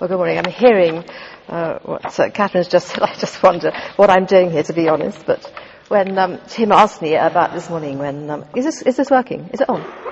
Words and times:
well, 0.00 0.08
good 0.08 0.16
morning. 0.16 0.38
I'm 0.38 0.50
hearing 0.52 1.04
uh, 1.48 1.78
what 1.80 2.04
uh, 2.20 2.30
Catherine's 2.30 2.68
just 2.68 2.88
said. 2.94 3.02
I 3.02 3.14
just 3.14 3.42
wonder 3.42 3.72
what 3.96 4.10
I'm 4.10 4.26
doing 4.26 4.50
here, 4.50 4.62
to 4.62 4.72
be 4.72 4.88
honest. 4.88 5.26
But 5.26 5.44
when 5.88 6.16
um, 6.18 6.38
Tim 6.46 6.72
asked 6.72 7.02
me 7.02 7.14
about 7.16 7.52
this 7.54 7.68
morning, 7.70 7.98
when 7.98 8.30
um, 8.30 8.44
is 8.54 8.64
this 8.64 8.82
is 8.82 8.96
this 8.96 9.10
working? 9.10 9.50
Is 9.52 9.60
it 9.60 9.68
on? 9.68 10.03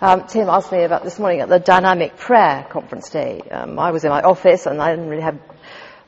Um, 0.00 0.28
Tim 0.28 0.48
asked 0.48 0.70
me 0.70 0.84
about 0.84 1.02
this 1.02 1.18
morning 1.18 1.40
at 1.40 1.48
the 1.48 1.58
Dynamic 1.58 2.16
Prayer 2.16 2.64
Conference 2.70 3.10
Day. 3.10 3.40
Um, 3.50 3.80
I 3.80 3.90
was 3.90 4.04
in 4.04 4.10
my 4.10 4.22
office 4.22 4.66
and 4.66 4.80
I 4.80 4.94
didn't 4.94 5.08
really 5.08 5.24
have 5.24 5.40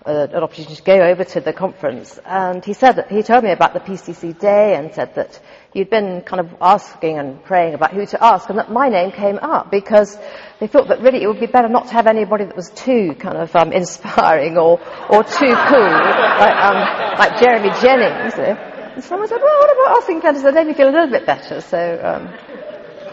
uh, 0.07 0.29
an 0.31 0.45
opportunity 0.45 0.77
to 0.77 0.83
go 0.85 0.95
over 0.95 1.25
to 1.25 1.41
the 1.41 1.53
conference. 1.53 2.17
And 2.25 2.65
he 2.65 2.73
said 2.73 2.93
that 2.93 3.11
he 3.11 3.25
told 3.25 3.43
me 3.43 3.51
about 3.51 3.75
the 3.75 3.81
PCC 3.81 4.39
day 4.39 4.77
and 4.77 4.95
said 4.95 5.17
that 5.17 5.41
you'd 5.75 5.91
been 5.91 6.21
kind 6.21 6.39
of 6.39 6.55
asking 6.61 7.19
and 7.19 7.43
praying 7.43 7.75
about 7.75 7.93
who 7.93 8.07
to 8.07 8.23
ask, 8.23 8.49
and 8.49 8.61
that 8.61 8.71
my 8.71 8.91
name 8.91 9.11
came 9.11 9.39
up 9.39 9.73
because 9.73 10.17
they 10.61 10.69
thought 10.69 10.87
that 10.87 11.01
really 11.01 11.25
it 11.25 11.27
would 11.27 11.41
be 11.41 11.47
better 11.47 11.69
not 11.69 11.89
to 11.89 11.95
have 11.95 12.07
anybody 12.07 12.45
that 12.45 12.55
was 12.55 12.71
too 12.71 13.17
kind 13.19 13.39
of 13.39 13.57
um, 13.57 13.73
inspiring 13.83 14.57
or 14.57 14.79
or 15.11 15.25
too 15.25 15.53
cool, 15.67 15.91
like, 15.91 16.57
um, 16.63 17.19
like 17.19 17.41
Jeremy 17.41 17.71
Jennings. 17.83 18.35
And 18.39 19.03
someone 19.03 19.27
said, 19.27 19.41
"Well, 19.43 19.59
what 19.59 19.73
about 19.73 19.99
asking 19.99 20.21
Glenn?" 20.21 20.41
That 20.41 20.55
made 20.55 20.69
me 20.69 20.75
feel 20.75 20.91
a 20.91 20.95
little 20.95 21.11
bit 21.11 21.27
better. 21.27 21.61
So. 21.61 22.01
Um, 22.05 22.60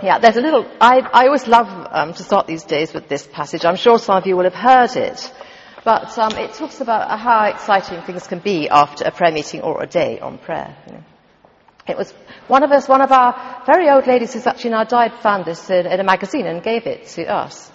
yeah, 0.04 0.20
there's 0.20 0.38
a 0.38 0.42
little. 0.42 0.66
I, 0.80 1.00
I 1.14 1.26
always 1.26 1.48
love 1.48 1.68
um, 1.92 2.14
to 2.14 2.24
start 2.24 2.48
these 2.48 2.64
days 2.64 2.94
with 2.94 3.08
this 3.08 3.28
passage. 3.28 3.66
I'm 3.66 3.76
sure 3.76 4.00
some 4.00 4.18
of 4.18 4.28
you 4.28 4.36
will 4.36 4.44
have 4.44 4.54
heard 4.54 4.96
it. 4.96 5.32
But 5.84 6.18
um, 6.18 6.34
it 6.38 6.54
talks 6.54 6.82
about 6.82 7.18
how 7.20 7.46
exciting 7.46 8.02
things 8.02 8.28
can 8.28 8.40
be 8.40 8.68
after 8.68 9.06
a 9.06 9.12
prayer 9.12 9.32
meeting 9.32 9.62
or 9.62 9.82
a 9.82 9.88
day 9.88 10.20
on 10.20 10.38
prayer. 10.38 10.76
It 11.88 11.98
was 11.98 12.12
one 12.48 12.64
of 12.64 12.72
us, 12.72 12.90
one 12.90 13.02
of 13.02 13.12
our 13.12 13.64
very 13.66 13.90
old 13.90 14.06
ladies 14.06 14.34
who's 14.34 14.46
actually 14.46 14.72
now 14.72 14.84
died, 14.84 15.14
found 15.22 15.46
this 15.46 15.70
in, 15.70 15.86
in 15.86 16.00
a 16.00 16.04
magazine 16.04 16.46
and 16.46 16.62
gave 16.62 16.86
it 16.86 17.08
to 17.16 17.26
us. 17.34 17.72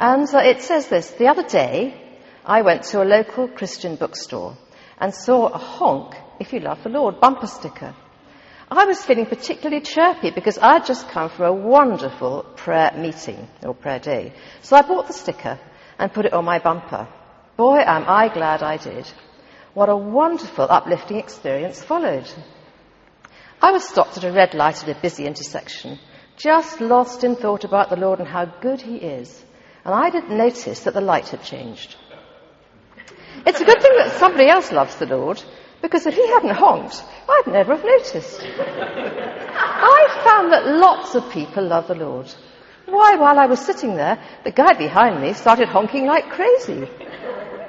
And 0.00 0.26
uh, 0.34 0.38
it 0.38 0.62
says 0.62 0.88
this, 0.88 1.10
the 1.10 1.28
other 1.28 1.42
day 1.42 2.00
I 2.44 2.62
went 2.62 2.84
to 2.84 3.02
a 3.02 3.04
local 3.04 3.48
Christian 3.48 3.96
bookstore 3.96 4.56
and 4.98 5.14
saw 5.14 5.48
a 5.48 5.58
honk, 5.58 6.14
if 6.40 6.52
you 6.52 6.60
love 6.60 6.82
the 6.82 6.88
Lord, 6.88 7.20
bumper 7.20 7.46
sticker. 7.46 7.94
I 8.68 8.84
was 8.84 9.04
feeling 9.04 9.26
particularly 9.26 9.80
chirpy 9.80 10.30
because 10.32 10.58
I'd 10.58 10.86
just 10.86 11.08
come 11.08 11.30
from 11.30 11.46
a 11.46 11.52
wonderful 11.52 12.42
prayer 12.56 12.92
meeting 12.96 13.48
or 13.62 13.74
prayer 13.74 14.00
day. 14.00 14.32
So 14.62 14.76
I 14.76 14.82
bought 14.82 15.06
the 15.06 15.12
sticker 15.12 15.60
and 15.98 16.12
put 16.12 16.26
it 16.26 16.32
on 16.32 16.44
my 16.44 16.58
bumper. 16.58 17.06
Boy, 17.56 17.78
am 17.78 18.04
I 18.08 18.28
glad 18.28 18.64
I 18.64 18.76
did. 18.76 19.10
What 19.72 19.88
a 19.88 19.96
wonderful, 19.96 20.66
uplifting 20.68 21.18
experience 21.18 21.82
followed. 21.82 22.28
I 23.62 23.70
was 23.70 23.88
stopped 23.88 24.16
at 24.16 24.24
a 24.24 24.32
red 24.32 24.52
light 24.54 24.82
at 24.82 24.96
a 24.96 25.00
busy 25.00 25.26
intersection, 25.26 25.98
just 26.36 26.80
lost 26.80 27.22
in 27.22 27.36
thought 27.36 27.64
about 27.64 27.88
the 27.88 27.96
Lord 27.96 28.18
and 28.18 28.28
how 28.28 28.46
good 28.46 28.80
He 28.80 28.96
is. 28.96 29.44
And 29.84 29.94
I 29.94 30.10
didn't 30.10 30.36
notice 30.36 30.80
that 30.80 30.94
the 30.94 31.00
light 31.00 31.28
had 31.28 31.42
changed. 31.42 31.94
It's 33.46 33.60
a 33.60 33.64
good 33.64 33.80
thing 33.80 33.96
that 33.96 34.18
somebody 34.18 34.48
else 34.48 34.72
loves 34.72 34.96
the 34.96 35.06
Lord, 35.06 35.42
because 35.82 36.06
if 36.06 36.14
he 36.14 36.26
hadn't 36.28 36.54
honked, 36.54 37.02
I'd 37.28 37.46
never 37.46 37.76
have 37.76 37.84
noticed. 37.84 38.40
I 38.42 40.20
found 40.24 40.52
that 40.52 40.66
lots 40.66 41.14
of 41.14 41.30
people 41.30 41.66
love 41.66 41.88
the 41.88 41.94
Lord. 41.94 42.32
Why, 42.86 43.16
while 43.16 43.38
I 43.38 43.46
was 43.46 43.60
sitting 43.60 43.96
there, 43.96 44.18
the 44.44 44.52
guy 44.52 44.74
behind 44.74 45.20
me 45.20 45.32
started 45.32 45.68
honking 45.68 46.06
like 46.06 46.30
crazy. 46.30 46.88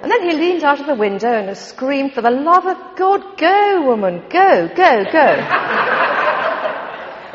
And 0.01 0.11
then 0.11 0.29
he 0.29 0.35
leaned 0.35 0.63
out 0.63 0.79
of 0.79 0.85
the 0.85 0.95
window 0.95 1.31
and 1.31 1.57
screamed, 1.57 2.13
For 2.13 2.21
the 2.21 2.29
love 2.29 2.67
of 2.67 2.95
God, 2.95 3.37
go, 3.37 3.81
woman, 3.85 4.23
go, 4.29 4.67
go, 4.67 5.03
go. 5.11 5.37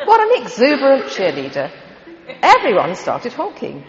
what 0.06 0.20
an 0.20 0.42
exuberant 0.42 1.04
cheerleader. 1.06 1.70
Everyone 2.40 2.94
started 2.94 3.32
honking. 3.32 3.84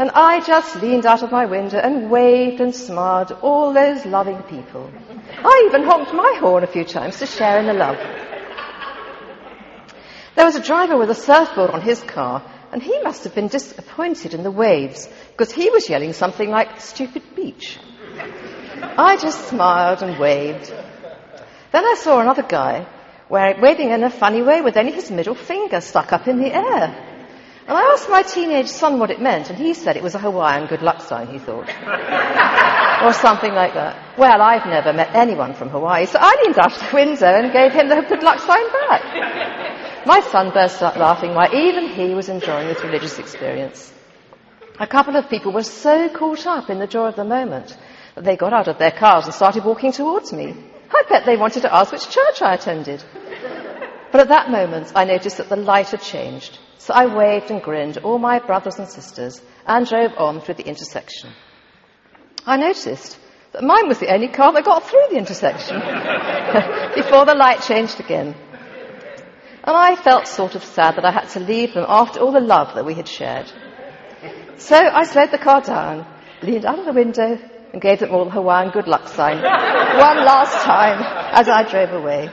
And 0.00 0.10
I 0.12 0.40
just 0.40 0.76
leaned 0.76 1.04
out 1.04 1.22
of 1.22 1.30
my 1.30 1.44
window 1.44 1.76
and 1.76 2.10
waved 2.10 2.62
and 2.62 2.74
smiled 2.74 3.32
at 3.32 3.42
all 3.42 3.74
those 3.74 4.06
loving 4.06 4.42
people. 4.44 4.90
I 5.44 5.64
even 5.66 5.84
honked 5.84 6.14
my 6.14 6.38
horn 6.40 6.64
a 6.64 6.66
few 6.66 6.86
times 6.86 7.18
to 7.18 7.26
share 7.26 7.58
in 7.58 7.66
the 7.66 7.74
love. 7.74 7.98
There 10.36 10.46
was 10.46 10.56
a 10.56 10.62
driver 10.62 10.96
with 10.96 11.10
a 11.10 11.14
surfboard 11.14 11.72
on 11.72 11.82
his 11.82 12.00
car, 12.00 12.42
and 12.72 12.82
he 12.82 12.98
must 13.02 13.24
have 13.24 13.34
been 13.34 13.48
disappointed 13.48 14.32
in 14.32 14.42
the 14.42 14.50
waves 14.50 15.06
because 15.32 15.52
he 15.52 15.68
was 15.68 15.90
yelling 15.90 16.14
something 16.14 16.48
like 16.48 16.80
stupid 16.80 17.36
beach. 17.36 17.78
I 18.96 19.18
just 19.20 19.48
smiled 19.48 20.02
and 20.02 20.18
waved. 20.18 20.72
Then 21.72 21.84
I 21.84 21.94
saw 21.98 22.20
another 22.20 22.42
guy 22.42 22.86
waving 23.28 23.90
in 23.90 24.02
a 24.02 24.08
funny 24.08 24.40
way 24.40 24.62
with 24.62 24.78
only 24.78 24.92
his 24.92 25.10
middle 25.10 25.34
finger 25.34 25.82
stuck 25.82 26.14
up 26.14 26.26
in 26.26 26.38
the 26.38 26.54
air. 26.54 27.09
And 27.66 27.76
I 27.76 27.82
asked 27.92 28.08
my 28.08 28.22
teenage 28.22 28.68
son 28.68 28.98
what 28.98 29.10
it 29.10 29.20
meant, 29.20 29.50
and 29.50 29.58
he 29.58 29.74
said 29.74 29.96
it 29.96 30.02
was 30.02 30.14
a 30.14 30.18
Hawaiian 30.18 30.66
good 30.66 30.82
luck 30.82 31.00
sign, 31.02 31.28
he 31.28 31.38
thought. 31.38 31.68
or 33.02 33.12
something 33.12 33.52
like 33.52 33.74
that. 33.74 34.18
Well, 34.18 34.42
I've 34.42 34.66
never 34.66 34.92
met 34.92 35.14
anyone 35.14 35.54
from 35.54 35.68
Hawaii, 35.68 36.06
so 36.06 36.18
I 36.20 36.42
leaned 36.42 36.58
out 36.58 36.72
the 36.72 36.94
window 36.94 37.26
and 37.26 37.52
gave 37.52 37.72
him 37.72 37.88
the 37.88 38.02
good 38.08 38.22
luck 38.22 38.40
sign 38.40 38.66
back. 38.88 40.06
My 40.06 40.20
son 40.20 40.50
burst 40.52 40.82
out 40.82 40.98
laughing 40.98 41.34
while 41.34 41.54
even 41.54 41.88
he 41.88 42.14
was 42.14 42.28
enjoying 42.28 42.68
this 42.68 42.82
religious 42.82 43.18
experience. 43.18 43.92
A 44.78 44.86
couple 44.86 45.16
of 45.16 45.28
people 45.28 45.52
were 45.52 45.62
so 45.62 46.08
caught 46.08 46.46
up 46.46 46.70
in 46.70 46.78
the 46.78 46.86
joy 46.86 47.08
of 47.08 47.16
the 47.16 47.24
moment 47.24 47.76
that 48.14 48.24
they 48.24 48.36
got 48.36 48.52
out 48.52 48.68
of 48.68 48.78
their 48.78 48.90
cars 48.90 49.26
and 49.26 49.34
started 49.34 49.64
walking 49.64 49.92
towards 49.92 50.32
me. 50.32 50.56
I 50.90 51.02
bet 51.08 51.26
they 51.26 51.36
wanted 51.36 51.62
to 51.62 51.74
ask 51.74 51.92
which 51.92 52.08
church 52.08 52.42
I 52.42 52.54
attended. 52.54 53.04
But 54.12 54.20
at 54.20 54.28
that 54.28 54.50
moment, 54.50 54.92
I 54.94 55.04
noticed 55.04 55.36
that 55.38 55.48
the 55.48 55.56
light 55.56 55.88
had 55.88 56.02
changed. 56.02 56.58
So 56.78 56.94
I 56.94 57.06
waved 57.14 57.50
and 57.50 57.62
grinned 57.62 57.98
at 57.98 58.04
all 58.04 58.18
my 58.18 58.38
brothers 58.38 58.78
and 58.78 58.88
sisters 58.88 59.40
and 59.66 59.86
drove 59.86 60.12
on 60.16 60.40
through 60.40 60.54
the 60.54 60.66
intersection. 60.66 61.30
I 62.46 62.56
noticed 62.56 63.18
that 63.52 63.62
mine 63.62 63.86
was 63.86 63.98
the 63.98 64.12
only 64.12 64.28
car 64.28 64.52
that 64.52 64.64
got 64.64 64.84
through 64.84 65.06
the 65.10 65.16
intersection 65.16 65.76
before 66.94 67.26
the 67.26 67.34
light 67.34 67.60
changed 67.62 68.00
again. 68.00 68.34
And 69.62 69.76
I 69.76 69.94
felt 69.94 70.26
sort 70.26 70.54
of 70.54 70.64
sad 70.64 70.96
that 70.96 71.04
I 71.04 71.12
had 71.12 71.28
to 71.30 71.40
leave 71.40 71.74
them 71.74 71.84
after 71.86 72.20
all 72.20 72.32
the 72.32 72.40
love 72.40 72.74
that 72.74 72.86
we 72.86 72.94
had 72.94 73.06
shared. 73.06 73.52
So 74.56 74.76
I 74.76 75.04
slowed 75.04 75.30
the 75.30 75.38
car 75.38 75.60
down, 75.60 76.06
leaned 76.42 76.64
out 76.64 76.78
of 76.78 76.86
the 76.86 76.92
window, 76.92 77.38
and 77.72 77.80
gave 77.80 78.00
them 78.00 78.10
all 78.10 78.24
the 78.24 78.30
Hawaiian 78.30 78.70
good 78.70 78.88
luck 78.88 79.08
sign 79.08 79.36
one 79.42 80.24
last 80.24 80.64
time 80.64 81.00
as 81.34 81.48
I 81.48 81.62
drove 81.68 81.92
away. 81.92 82.30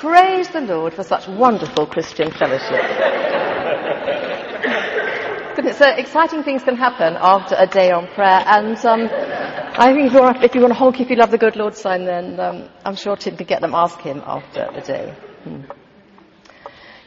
Praise 0.00 0.48
the 0.48 0.62
Lord 0.62 0.94
for 0.94 1.04
such 1.04 1.28
wonderful 1.28 1.86
Christian 1.86 2.30
fellowship. 2.30 2.70
so 5.76 5.90
exciting 5.90 6.42
things 6.42 6.62
can 6.62 6.74
happen 6.74 7.18
after 7.20 7.54
a 7.58 7.66
day 7.66 7.90
on 7.90 8.06
prayer, 8.06 8.42
and 8.46 8.78
um, 8.86 9.10
I 9.12 9.92
think 9.92 10.06
if 10.06 10.14
you, 10.14 10.22
want, 10.22 10.42
if 10.42 10.54
you 10.54 10.62
want 10.62 10.72
to 10.72 10.78
honk 10.78 11.02
if 11.02 11.10
you 11.10 11.16
love 11.16 11.30
the 11.30 11.36
good 11.36 11.54
Lord 11.54 11.74
sign, 11.74 12.06
then 12.06 12.40
um, 12.40 12.70
I'm 12.82 12.96
sure 12.96 13.14
Tim 13.14 13.36
could 13.36 13.46
get 13.46 13.60
them. 13.60 13.74
Ask 13.74 14.00
him 14.00 14.22
after 14.24 14.70
the 14.74 14.80
day. 14.80 15.14
Hmm. 15.44 15.64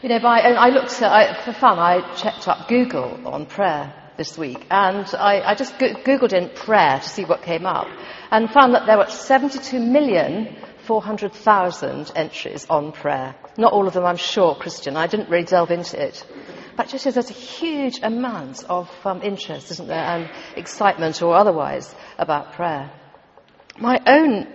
You 0.03 0.09
know, 0.09 0.19
by, 0.19 0.41
I 0.41 0.69
looked 0.69 1.01
at, 1.01 1.11
I, 1.11 1.33
for 1.45 1.53
fun, 1.53 1.79
I 1.79 2.15
checked 2.15 2.47
up 2.47 2.67
Google 2.67 3.27
on 3.27 3.47
prayer 3.47 3.91
this 4.17 4.37
week, 4.37 4.67
and 4.69 5.07
I, 5.15 5.41
I 5.41 5.55
just 5.55 5.79
go- 5.79 5.95
googled 5.95 6.33
in 6.33 6.49
prayer 6.49 6.99
to 6.99 7.09
see 7.09 7.25
what 7.25 7.41
came 7.41 7.65
up, 7.65 7.87
and 8.29 8.51
found 8.51 8.75
that 8.75 8.85
there 8.85 8.99
were 8.99 9.09
72 9.09 9.79
million 9.79 10.55
400,000 10.85 12.11
entries 12.15 12.65
on 12.69 12.91
prayer. 12.91 13.35
Not 13.57 13.73
all 13.73 13.87
of 13.87 13.93
them, 13.93 14.05
I'm 14.05 14.17
sure, 14.17 14.55
Christian. 14.55 14.95
I 14.95 15.07
didn't 15.07 15.29
really 15.29 15.45
delve 15.45 15.71
into 15.71 16.01
it. 16.01 16.25
But 16.75 16.89
just 16.89 17.03
there's 17.03 17.29
a 17.29 17.33
huge 17.33 17.99
amount 18.01 18.63
of 18.65 18.89
um, 19.05 19.21
interest, 19.21 19.71
isn't 19.71 19.87
there, 19.87 20.03
and 20.03 20.29
excitement 20.55 21.21
or 21.21 21.35
otherwise 21.35 21.93
about 22.17 22.53
prayer. 22.53 22.91
My 23.77 23.99
own 24.05 24.47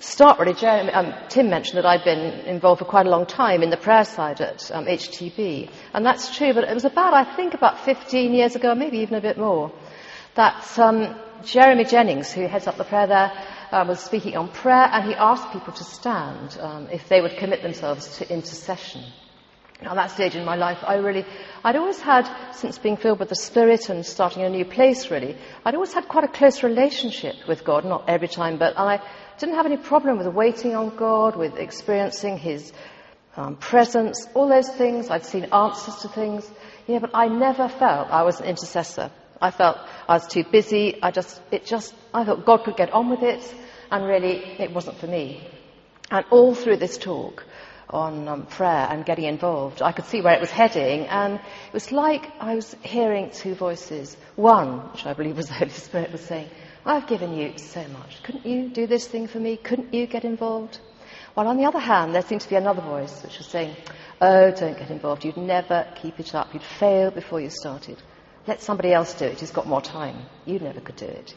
start 0.00 0.38
really, 0.38 0.54
Jeremy, 0.54 0.92
um, 0.92 1.14
Tim 1.28 1.48
mentioned 1.48 1.78
that 1.78 1.86
I'd 1.86 2.04
been 2.04 2.46
involved 2.46 2.80
for 2.80 2.84
quite 2.84 3.06
a 3.06 3.10
long 3.10 3.26
time 3.26 3.62
in 3.62 3.70
the 3.70 3.76
prayer 3.76 4.04
side 4.04 4.40
at 4.40 4.70
um, 4.72 4.86
HTB. 4.86 5.70
And 5.94 6.04
that's 6.04 6.36
true, 6.36 6.52
but 6.52 6.64
it 6.64 6.74
was 6.74 6.84
about, 6.84 7.14
I 7.14 7.36
think, 7.36 7.54
about 7.54 7.84
15 7.84 8.32
years 8.32 8.56
ago, 8.56 8.74
maybe 8.74 8.98
even 8.98 9.14
a 9.14 9.20
bit 9.20 9.38
more, 9.38 9.72
that 10.34 10.78
um, 10.78 11.14
Jeremy 11.44 11.84
Jennings, 11.84 12.32
who 12.32 12.46
heads 12.46 12.66
up 12.66 12.76
the 12.76 12.84
prayer 12.84 13.06
there, 13.06 13.32
uh, 13.72 13.84
was 13.86 14.00
speaking 14.00 14.36
on 14.36 14.48
prayer, 14.48 14.88
and 14.92 15.04
he 15.04 15.14
asked 15.14 15.50
people 15.52 15.72
to 15.72 15.84
stand 15.84 16.58
um, 16.60 16.88
if 16.90 17.08
they 17.08 17.20
would 17.20 17.36
commit 17.36 17.62
themselves 17.62 18.18
to 18.18 18.32
intercession. 18.32 19.02
At 19.82 19.94
that 19.94 20.10
stage 20.10 20.34
in 20.34 20.44
my 20.44 20.56
life, 20.56 20.78
I 20.86 20.94
really, 20.96 21.26
I'd 21.62 21.76
always 21.76 22.00
had, 22.00 22.26
since 22.52 22.78
being 22.78 22.96
filled 22.96 23.18
with 23.18 23.28
the 23.28 23.34
Spirit 23.34 23.90
and 23.90 24.06
starting 24.06 24.42
a 24.42 24.48
new 24.48 24.64
place 24.64 25.10
really, 25.10 25.36
I'd 25.66 25.74
always 25.74 25.92
had 25.92 26.08
quite 26.08 26.24
a 26.24 26.28
close 26.28 26.62
relationship 26.62 27.46
with 27.46 27.62
God, 27.62 27.84
not 27.84 28.08
every 28.08 28.28
time, 28.28 28.56
but 28.56 28.78
I 28.78 29.02
didn't 29.38 29.56
have 29.56 29.66
any 29.66 29.76
problem 29.76 30.16
with 30.16 30.28
waiting 30.28 30.74
on 30.74 30.96
God, 30.96 31.36
with 31.36 31.58
experiencing 31.58 32.38
His 32.38 32.72
um, 33.36 33.56
presence, 33.56 34.26
all 34.34 34.48
those 34.48 34.70
things. 34.70 35.10
I'd 35.10 35.26
seen 35.26 35.44
answers 35.52 35.96
to 35.96 36.08
things. 36.08 36.50
Yeah, 36.86 37.00
but 37.00 37.10
I 37.12 37.28
never 37.28 37.68
felt 37.68 38.08
I 38.10 38.22
was 38.22 38.40
an 38.40 38.46
intercessor. 38.46 39.10
I 39.40 39.50
felt 39.50 39.78
I 40.08 40.14
was 40.14 40.26
too 40.26 40.44
busy. 40.44 41.00
I 41.02 41.10
just, 41.10 41.40
it 41.50 41.66
just, 41.66 41.94
I 42.14 42.24
thought 42.24 42.44
God 42.44 42.64
could 42.64 42.76
get 42.76 42.92
on 42.92 43.10
with 43.10 43.22
it, 43.22 43.42
and 43.90 44.04
really, 44.04 44.36
it 44.58 44.72
wasn't 44.72 44.98
for 44.98 45.06
me. 45.06 45.46
And 46.10 46.24
all 46.30 46.54
through 46.54 46.76
this 46.76 46.98
talk 46.98 47.44
on 47.90 48.26
um, 48.28 48.46
prayer 48.46 48.86
and 48.90 49.04
getting 49.04 49.24
involved, 49.24 49.82
I 49.82 49.92
could 49.92 50.06
see 50.06 50.20
where 50.20 50.34
it 50.34 50.40
was 50.40 50.50
heading, 50.50 51.06
and 51.06 51.34
it 51.34 51.72
was 51.72 51.92
like 51.92 52.30
I 52.40 52.54
was 52.54 52.74
hearing 52.82 53.30
two 53.30 53.54
voices. 53.54 54.16
One, 54.36 54.92
which 54.92 55.06
I 55.06 55.14
believe 55.14 55.36
was 55.36 55.48
the 55.48 55.54
Holy 55.54 55.70
Spirit, 55.70 56.12
was 56.12 56.22
saying, 56.22 56.48
I've 56.84 57.06
given 57.06 57.36
you 57.36 57.58
so 57.58 57.86
much. 57.88 58.22
Couldn't 58.22 58.46
you 58.46 58.68
do 58.68 58.86
this 58.86 59.06
thing 59.06 59.26
for 59.26 59.40
me? 59.40 59.56
Couldn't 59.56 59.92
you 59.92 60.06
get 60.06 60.24
involved? 60.24 60.78
While 61.34 61.48
on 61.48 61.58
the 61.58 61.64
other 61.64 61.80
hand, 61.80 62.14
there 62.14 62.22
seemed 62.22 62.40
to 62.42 62.48
be 62.48 62.56
another 62.56 62.80
voice 62.80 63.22
which 63.22 63.38
was 63.38 63.46
saying, 63.46 63.76
Oh, 64.20 64.50
don't 64.52 64.78
get 64.78 64.90
involved. 64.90 65.24
You'd 65.24 65.36
never 65.36 65.86
keep 65.96 66.18
it 66.18 66.34
up. 66.34 66.54
You'd 66.54 66.62
fail 66.62 67.10
before 67.10 67.40
you 67.40 67.50
started. 67.50 68.00
Let 68.46 68.62
somebody 68.62 68.92
else 68.92 69.14
do 69.14 69.24
it. 69.24 69.40
He's 69.40 69.50
got 69.50 69.66
more 69.66 69.80
time. 69.80 70.16
You 70.44 70.58
never 70.58 70.80
could 70.80 70.96
do 70.96 71.06
it. 71.06 71.34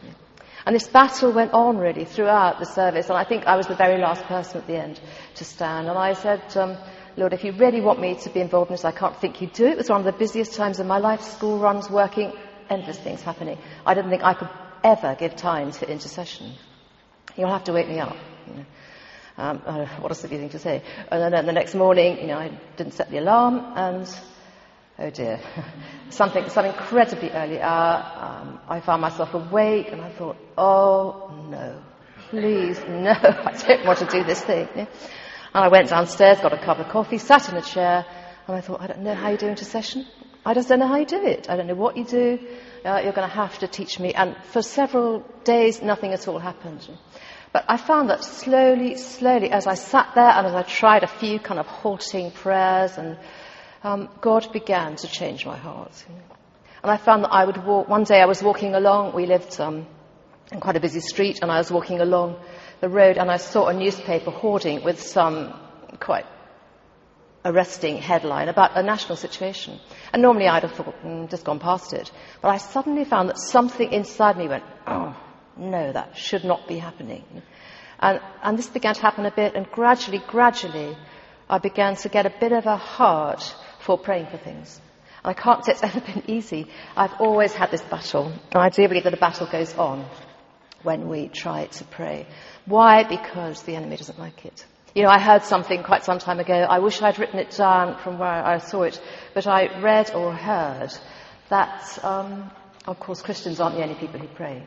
And 0.65 0.75
this 0.75 0.87
battle 0.87 1.31
went 1.31 1.53
on 1.53 1.77
really 1.77 2.05
throughout 2.05 2.59
the 2.59 2.65
service. 2.65 3.09
And 3.09 3.17
I 3.17 3.23
think 3.23 3.47
I 3.47 3.55
was 3.55 3.67
the 3.67 3.75
very 3.75 3.99
last 3.99 4.23
person 4.25 4.61
at 4.61 4.67
the 4.67 4.75
end 4.75 4.99
to 5.35 5.45
stand. 5.45 5.87
And 5.87 5.97
I 5.97 6.13
said, 6.13 6.41
um, 6.57 6.77
Lord, 7.17 7.33
if 7.33 7.43
you 7.43 7.53
really 7.53 7.81
want 7.81 7.99
me 7.99 8.15
to 8.15 8.29
be 8.29 8.41
involved 8.41 8.69
in 8.69 8.75
this, 8.75 8.85
I 8.85 8.91
can't 8.91 9.15
think 9.15 9.41
you'd 9.41 9.53
do 9.53 9.65
it. 9.65 9.71
It 9.71 9.77
was 9.77 9.89
one 9.89 10.01
of 10.01 10.05
the 10.05 10.11
busiest 10.19 10.53
times 10.53 10.79
in 10.79 10.87
my 10.87 10.99
life. 10.99 11.21
School 11.21 11.57
runs, 11.57 11.89
working, 11.89 12.33
endless 12.69 12.99
things 12.99 13.21
happening. 13.21 13.57
I 13.85 13.93
didn't 13.93 14.11
think 14.11 14.23
I 14.23 14.33
could 14.33 14.49
ever 14.83 15.15
give 15.15 15.35
time 15.35 15.71
for 15.71 15.85
intercession. 15.85 16.53
You'll 17.35 17.51
have 17.51 17.63
to 17.65 17.73
wake 17.73 17.87
me 17.87 17.99
up. 17.99 18.15
You 18.47 18.53
know. 18.55 18.65
um, 19.37 19.61
uh, 19.65 19.85
what 20.01 20.11
a 20.11 20.15
silly 20.15 20.37
thing 20.37 20.49
to 20.49 20.59
say. 20.59 20.83
And 21.09 21.33
then 21.33 21.45
the 21.45 21.53
next 21.53 21.73
morning, 21.73 22.19
you 22.19 22.27
know, 22.27 22.37
I 22.37 22.51
didn't 22.77 22.93
set 22.93 23.09
the 23.09 23.17
alarm 23.19 23.73
and 23.75 24.07
oh 24.99 25.09
dear, 25.09 25.39
something, 26.09 26.49
some 26.49 26.65
incredibly 26.65 27.31
early 27.31 27.61
hour, 27.61 28.41
um, 28.41 28.59
I 28.67 28.79
found 28.81 29.01
myself 29.01 29.33
awake 29.33 29.91
and 29.91 30.01
I 30.01 30.09
thought, 30.11 30.37
oh 30.57 31.31
no, 31.49 31.81
please, 32.29 32.79
no, 32.87 33.11
I 33.11 33.55
don't 33.67 33.85
want 33.85 33.99
to 33.99 34.05
do 34.05 34.23
this 34.23 34.41
thing. 34.43 34.67
Yeah? 34.75 34.85
And 35.53 35.65
I 35.65 35.67
went 35.69 35.89
downstairs, 35.89 36.39
got 36.39 36.53
a 36.53 36.63
cup 36.63 36.79
of 36.79 36.89
coffee, 36.89 37.17
sat 37.17 37.49
in 37.49 37.57
a 37.57 37.61
chair, 37.61 38.05
and 38.47 38.55
I 38.55 38.61
thought, 38.61 38.81
I 38.81 38.87
don't 38.87 39.01
know 39.01 39.15
how 39.15 39.29
you 39.29 39.37
do 39.37 39.47
intercession. 39.47 40.05
I 40.45 40.53
just 40.53 40.69
don't 40.69 40.79
know 40.79 40.87
how 40.87 40.97
you 40.97 41.05
do 41.05 41.25
it. 41.25 41.49
I 41.49 41.55
don't 41.55 41.67
know 41.67 41.75
what 41.75 41.97
you 41.97 42.05
do. 42.05 42.39
Uh, 42.85 43.01
you're 43.03 43.13
going 43.13 43.27
to 43.27 43.35
have 43.35 43.59
to 43.59 43.67
teach 43.67 43.99
me. 43.99 44.13
And 44.13 44.35
for 44.45 44.61
several 44.61 45.25
days, 45.43 45.81
nothing 45.81 46.13
at 46.13 46.27
all 46.27 46.39
happened. 46.39 46.87
But 47.51 47.65
I 47.67 47.77
found 47.77 48.09
that 48.09 48.23
slowly, 48.23 48.95
slowly, 48.95 49.51
as 49.51 49.67
I 49.67 49.73
sat 49.73 50.11
there 50.15 50.29
and 50.29 50.47
as 50.47 50.53
I 50.53 50.61
tried 50.61 51.03
a 51.03 51.07
few 51.07 51.39
kind 51.39 51.59
of 51.59 51.65
halting 51.65 52.31
prayers 52.31 52.97
and 52.97 53.17
um, 53.83 54.09
God 54.21 54.51
began 54.51 54.95
to 54.97 55.07
change 55.07 55.45
my 55.45 55.57
heart. 55.57 56.05
And 56.81 56.91
I 56.91 56.97
found 56.97 57.23
that 57.23 57.31
I 57.31 57.45
would 57.45 57.63
walk, 57.65 57.87
one 57.87 58.03
day 58.03 58.21
I 58.21 58.25
was 58.25 58.41
walking 58.41 58.73
along, 58.73 59.13
we 59.13 59.25
lived 59.25 59.59
um, 59.59 59.85
in 60.51 60.59
quite 60.59 60.75
a 60.75 60.79
busy 60.79 61.01
street, 61.01 61.39
and 61.41 61.51
I 61.51 61.57
was 61.57 61.71
walking 61.71 61.99
along 61.99 62.39
the 62.81 62.89
road 62.89 63.17
and 63.17 63.29
I 63.29 63.37
saw 63.37 63.67
a 63.67 63.73
newspaper 63.73 64.31
hoarding 64.31 64.83
with 64.83 65.01
some 65.01 65.53
quite 65.99 66.25
arresting 67.43 67.97
headline 67.97 68.49
about 68.49 68.77
a 68.77 68.83
national 68.83 69.15
situation. 69.15 69.79
And 70.13 70.21
normally 70.21 70.47
I'd 70.47 70.63
have 70.63 70.73
thought, 70.73 70.95
mm, 71.03 71.29
just 71.29 71.43
gone 71.43 71.59
past 71.59 71.93
it. 71.93 72.11
But 72.41 72.49
I 72.49 72.57
suddenly 72.57 73.05
found 73.05 73.29
that 73.29 73.37
something 73.37 73.91
inside 73.91 74.37
me 74.37 74.47
went, 74.47 74.63
oh, 74.87 75.15
no, 75.57 75.91
that 75.91 76.17
should 76.17 76.43
not 76.43 76.67
be 76.67 76.77
happening. 76.77 77.23
And, 77.99 78.21
and 78.43 78.57
this 78.57 78.67
began 78.67 78.93
to 78.93 79.01
happen 79.01 79.25
a 79.25 79.31
bit, 79.31 79.55
and 79.55 79.69
gradually, 79.69 80.21
gradually, 80.27 80.97
I 81.49 81.57
began 81.57 81.95
to 81.97 82.09
get 82.09 82.25
a 82.25 82.33
bit 82.39 82.53
of 82.53 82.65
a 82.65 82.77
heart 82.77 83.55
for 83.79 83.97
praying 83.97 84.27
for 84.27 84.37
things. 84.37 84.79
I 85.23 85.33
can't 85.33 85.63
say 85.65 85.73
it's 85.73 85.83
ever 85.89 86.01
been 86.01 86.23
easy. 86.27 86.67
I've 86.95 87.19
always 87.19 87.53
had 87.53 87.71
this 87.71 87.81
battle, 87.81 88.31
and 88.51 88.61
I 88.61 88.69
do 88.69 88.87
believe 88.87 89.03
that 89.03 89.13
a 89.13 89.17
battle 89.17 89.47
goes 89.51 89.73
on 89.75 90.05
when 90.83 91.09
we 91.09 91.27
try 91.27 91.65
to 91.65 91.83
pray. 91.85 92.25
Why? 92.65 93.03
Because 93.03 93.63
the 93.63 93.75
enemy 93.75 93.97
doesn't 93.97 94.19
like 94.19 94.45
it. 94.45 94.65
You 94.95 95.03
know, 95.03 95.09
I 95.09 95.19
heard 95.19 95.43
something 95.43 95.83
quite 95.83 96.03
some 96.03 96.19
time 96.19 96.39
ago. 96.39 96.53
I 96.53 96.79
wish 96.79 97.01
I'd 97.01 97.19
written 97.19 97.39
it 97.39 97.51
down 97.51 97.99
from 97.99 98.17
where 98.17 98.29
I 98.29 98.57
saw 98.57 98.83
it, 98.83 98.99
but 99.33 99.45
I 99.45 99.79
read 99.81 100.11
or 100.15 100.33
heard 100.33 100.91
that, 101.49 101.99
um, 102.03 102.49
of 102.87 102.99
course, 102.99 103.21
Christians 103.21 103.59
aren't 103.59 103.75
the 103.75 103.83
only 103.83 103.95
people 103.95 104.19
who 104.19 104.27
pray, 104.27 104.63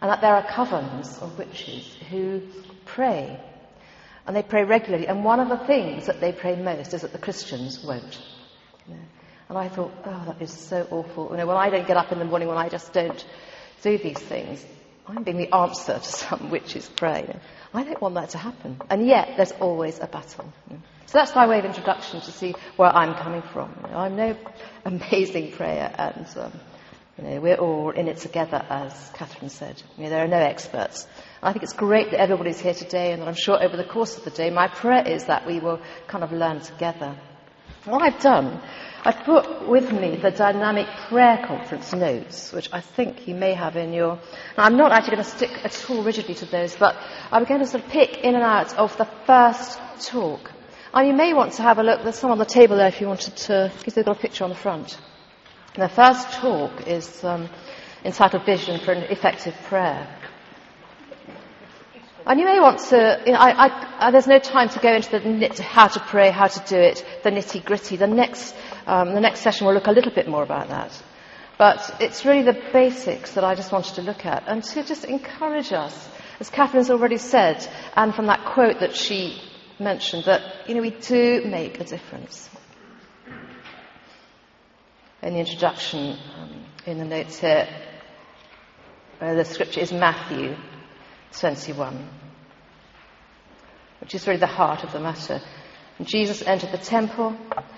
and 0.00 0.10
that 0.10 0.20
there 0.20 0.34
are 0.34 0.44
covens 0.44 1.20
of 1.20 1.38
witches 1.38 1.92
who 2.10 2.42
pray, 2.84 3.40
and 4.26 4.36
they 4.36 4.42
pray 4.42 4.64
regularly. 4.64 5.08
And 5.08 5.24
one 5.24 5.40
of 5.40 5.48
the 5.48 5.66
things 5.66 6.06
that 6.06 6.20
they 6.20 6.32
pray 6.32 6.54
most 6.54 6.94
is 6.94 7.02
that 7.02 7.12
the 7.12 7.18
Christians 7.18 7.82
won't. 7.84 8.20
And 9.48 9.56
I 9.56 9.68
thought, 9.68 9.92
oh, 10.04 10.24
that 10.26 10.42
is 10.42 10.52
so 10.52 10.86
awful. 10.90 11.30
You 11.30 11.38
know, 11.38 11.46
when 11.46 11.56
I 11.56 11.70
don't 11.70 11.86
get 11.86 11.96
up 11.96 12.12
in 12.12 12.18
the 12.18 12.24
morning, 12.24 12.48
when 12.48 12.58
I 12.58 12.68
just 12.68 12.92
don't 12.92 13.24
do 13.82 13.96
these 13.96 14.18
things, 14.18 14.64
I'm 15.06 15.22
being 15.22 15.38
the 15.38 15.54
answer 15.54 15.94
to 15.94 16.02
some 16.02 16.50
witch's 16.50 16.88
prayer. 16.88 17.40
I 17.72 17.82
don't 17.82 18.00
want 18.00 18.14
that 18.16 18.30
to 18.30 18.38
happen. 18.38 18.80
And 18.90 19.06
yet, 19.06 19.34
there's 19.36 19.52
always 19.52 19.98
a 20.00 20.06
battle. 20.06 20.52
So 21.06 21.16
that's 21.16 21.34
my 21.34 21.46
way 21.46 21.58
of 21.58 21.64
introduction 21.64 22.20
to 22.20 22.30
see 22.30 22.54
where 22.76 22.94
I'm 22.94 23.14
coming 23.14 23.40
from. 23.40 23.74
You 23.84 23.90
know, 23.90 23.96
I'm 23.96 24.16
no 24.16 24.36
amazing 24.84 25.52
prayer, 25.52 25.94
and 25.96 26.26
um, 26.36 26.52
you 27.16 27.24
know, 27.24 27.40
we're 27.40 27.56
all 27.56 27.90
in 27.90 28.08
it 28.08 28.18
together, 28.18 28.62
as 28.68 29.10
Catherine 29.14 29.48
said. 29.48 29.82
You 29.96 30.04
know, 30.04 30.10
there 30.10 30.24
are 30.24 30.28
no 30.28 30.38
experts. 30.38 31.06
I 31.42 31.52
think 31.52 31.62
it's 31.62 31.72
great 31.72 32.10
that 32.10 32.20
everybody's 32.20 32.60
here 32.60 32.74
today, 32.74 33.12
and 33.12 33.22
I'm 33.22 33.34
sure 33.34 33.62
over 33.62 33.76
the 33.76 33.84
course 33.84 34.18
of 34.18 34.24
the 34.24 34.30
day, 34.30 34.50
my 34.50 34.68
prayer 34.68 35.06
is 35.06 35.24
that 35.24 35.46
we 35.46 35.60
will 35.60 35.80
kind 36.08 36.22
of 36.22 36.32
learn 36.32 36.60
together. 36.60 37.16
What 37.84 38.02
I've 38.02 38.20
done, 38.20 38.60
I've 39.04 39.24
put 39.24 39.68
with 39.68 39.92
me 39.92 40.16
the 40.16 40.30
Dynamic 40.30 40.86
Prayer 41.08 41.42
Conference 41.46 41.94
notes, 41.94 42.52
which 42.52 42.68
I 42.72 42.80
think 42.80 43.28
you 43.28 43.34
may 43.34 43.54
have 43.54 43.76
in 43.76 43.92
your. 43.92 44.16
Now, 44.56 44.64
I'm 44.64 44.76
not 44.76 44.92
actually 44.92 45.16
going 45.16 45.24
to 45.24 45.30
stick 45.30 45.64
at 45.64 45.88
all 45.88 46.02
rigidly 46.02 46.34
to 46.36 46.46
those, 46.46 46.74
but 46.76 46.96
I'm 47.30 47.44
going 47.44 47.60
to 47.60 47.66
sort 47.66 47.84
of 47.84 47.90
pick 47.90 48.18
in 48.18 48.34
and 48.34 48.42
out 48.44 48.74
of 48.76 48.96
the 48.96 49.06
first 49.26 49.78
talk. 50.00 50.50
And 50.92 51.06
you 51.06 51.14
may 51.14 51.32
want 51.34 51.52
to 51.54 51.62
have 51.62 51.78
a 51.78 51.82
look. 51.82 52.02
There's 52.02 52.18
some 52.18 52.30
on 52.30 52.38
the 52.38 52.44
table 52.44 52.76
there 52.76 52.88
if 52.88 53.00
you 53.00 53.06
wanted 53.06 53.36
to, 53.36 53.72
because 53.78 53.94
they've 53.94 54.04
got 54.04 54.16
a 54.16 54.20
picture 54.20 54.44
on 54.44 54.50
the 54.50 54.56
front. 54.56 54.98
And 55.74 55.82
the 55.82 55.88
first 55.88 56.32
talk 56.32 56.86
is 56.86 57.22
um, 57.22 57.48
entitled 58.04 58.44
Vision 58.44 58.80
for 58.80 58.92
an 58.92 59.04
Effective 59.04 59.54
Prayer. 59.64 60.17
And 62.28 62.38
you 62.38 62.44
may 62.44 62.60
want 62.60 62.80
to, 62.90 63.22
you 63.24 63.32
know, 63.32 63.38
I, 63.38 63.68
I, 63.68 64.06
I, 64.06 64.10
there's 64.10 64.26
no 64.26 64.38
time 64.38 64.68
to 64.68 64.78
go 64.80 64.92
into 64.92 65.18
the 65.18 65.62
how 65.62 65.88
to 65.88 65.98
pray, 65.98 66.30
how 66.30 66.46
to 66.46 66.60
do 66.68 66.76
it, 66.76 67.02
the 67.24 67.30
nitty 67.30 67.64
gritty. 67.64 67.96
The 67.96 68.06
next, 68.06 68.54
um, 68.86 69.14
the 69.14 69.20
next 69.20 69.40
session 69.40 69.66
will 69.66 69.72
look 69.72 69.86
a 69.86 69.92
little 69.92 70.12
bit 70.12 70.28
more 70.28 70.42
about 70.42 70.68
that. 70.68 70.92
But 71.56 71.96
it's 72.00 72.26
really 72.26 72.42
the 72.42 72.60
basics 72.70 73.32
that 73.32 73.44
I 73.44 73.54
just 73.54 73.72
wanted 73.72 73.94
to 73.94 74.02
look 74.02 74.26
at 74.26 74.44
and 74.46 74.62
to 74.62 74.84
just 74.84 75.06
encourage 75.06 75.72
us, 75.72 76.06
as 76.38 76.50
Catherine 76.50 76.80
has 76.80 76.90
already 76.90 77.16
said, 77.16 77.66
and 77.96 78.14
from 78.14 78.26
that 78.26 78.44
quote 78.52 78.80
that 78.80 78.94
she 78.94 79.40
mentioned, 79.80 80.24
that, 80.26 80.68
you 80.68 80.74
know, 80.74 80.82
we 80.82 80.90
do 80.90 81.44
make 81.46 81.80
a 81.80 81.84
difference. 81.84 82.50
In 85.22 85.32
the 85.32 85.40
introduction, 85.40 86.18
um, 86.36 86.66
in 86.84 86.98
the 86.98 87.06
notes 87.06 87.38
here, 87.38 87.66
uh, 89.22 89.32
the 89.32 89.46
scripture 89.46 89.80
is 89.80 89.92
Matthew 89.92 90.54
21, 91.32 92.08
which 94.00 94.14
is 94.14 94.26
really 94.26 94.40
the 94.40 94.46
heart 94.46 94.84
of 94.84 94.92
the 94.92 95.00
matter. 95.00 95.40
And 95.98 96.06
Jesus 96.06 96.42
entered 96.42 96.72
the 96.72 96.78
temple 96.78 97.36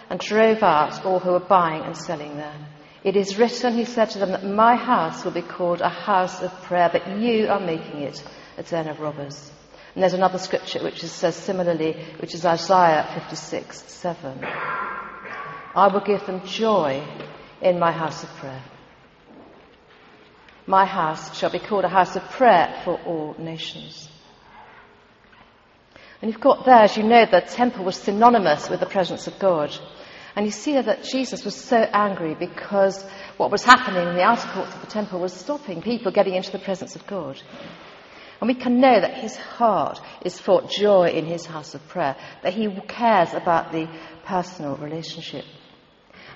and 0.09 0.21
drove 0.21 0.62
out 0.62 1.04
all 1.04 1.19
who 1.19 1.33
were 1.33 1.40
buying 1.40 1.83
and 1.83 1.97
selling 1.97 2.37
there. 2.37 2.69
It 3.02 3.16
is 3.16 3.38
written, 3.38 3.75
he 3.75 3.87
said 3.87 4.11
to 4.11 4.19
them, 4.19 4.33
that 4.33 4.45
my 4.45 4.76
house 4.76 5.25
will 5.25 5.33
be 5.33 5.42
called 5.42 5.80
a 5.80 5.88
house 5.88 6.42
of 6.42 6.52
prayer, 6.62 6.90
but 6.92 7.19
you 7.19 7.49
are 7.49 7.61
making 7.61 8.02
it 8.02 8.23
a 8.59 8.62
den 8.62 8.88
of 8.88 9.00
robbers. 9.00 9.50
And 9.95 10.02
there's 10.02 10.12
another 10.14 10.38
scripture 10.38 10.83
which 10.85 11.02
is, 11.02 11.11
says 11.11 11.35
similarly, 11.35 11.97
which 12.21 12.35
is 12.35 12.45
Isaiah 12.45 13.11
56, 13.14 13.85
7. 13.90 14.45
I 15.75 15.88
will 15.92 16.02
give 16.04 16.26
them 16.26 16.45
joy 16.45 17.02
in 17.62 17.78
my 17.78 17.90
house 17.90 18.23
of 18.23 18.28
prayer. 18.37 18.62
My 20.71 20.87
house 20.87 21.37
shall 21.37 21.50
be 21.50 21.59
called 21.59 21.85
a 21.85 21.89
house 21.89 22.15
of 22.15 22.23
prayer 22.31 22.81
for 22.85 22.95
all 23.05 23.35
nations. 23.41 24.09
And 26.23 26.31
you've 26.31 26.41
got 26.41 26.65
there, 26.65 26.85
as 26.85 26.97
you 26.97 27.03
know, 27.03 27.27
the 27.27 27.41
temple 27.41 27.85
was 27.85 27.97
synonymous 27.97 28.71
with 28.71 28.79
the 28.79 28.87
presence 28.87 29.27
of 29.27 29.37
God. 29.41 29.77
And 30.37 30.47
you 30.47 30.53
see 30.53 30.81
that 30.81 31.03
Jesus 31.03 31.45
was 31.45 31.57
so 31.57 31.77
angry 31.77 32.37
because 32.37 33.03
what 33.37 33.50
was 33.50 33.65
happening 33.65 34.07
in 34.07 34.15
the 34.15 34.23
outer 34.23 34.47
courts 34.47 34.73
of 34.73 34.81
the 34.81 34.87
temple 34.87 35.19
was 35.19 35.33
stopping 35.33 35.83
people 35.83 36.12
getting 36.12 36.37
into 36.37 36.53
the 36.53 36.61
presence 36.61 36.95
of 36.95 37.05
God. 37.05 37.43
And 38.41 38.47
we 38.47 38.55
can 38.55 38.81
know 38.81 39.00
that 39.00 39.15
his 39.19 39.37
heart 39.37 40.00
is 40.25 40.39
for 40.39 40.62
joy 40.62 41.09
in 41.09 41.27
his 41.27 41.47
house 41.47 41.75
of 41.75 41.89
prayer, 41.89 42.15
that 42.45 42.55
he 42.55 42.69
cares 42.87 43.35
about 43.35 43.73
the 43.73 43.89
personal 44.25 44.77
relationship. 44.77 45.45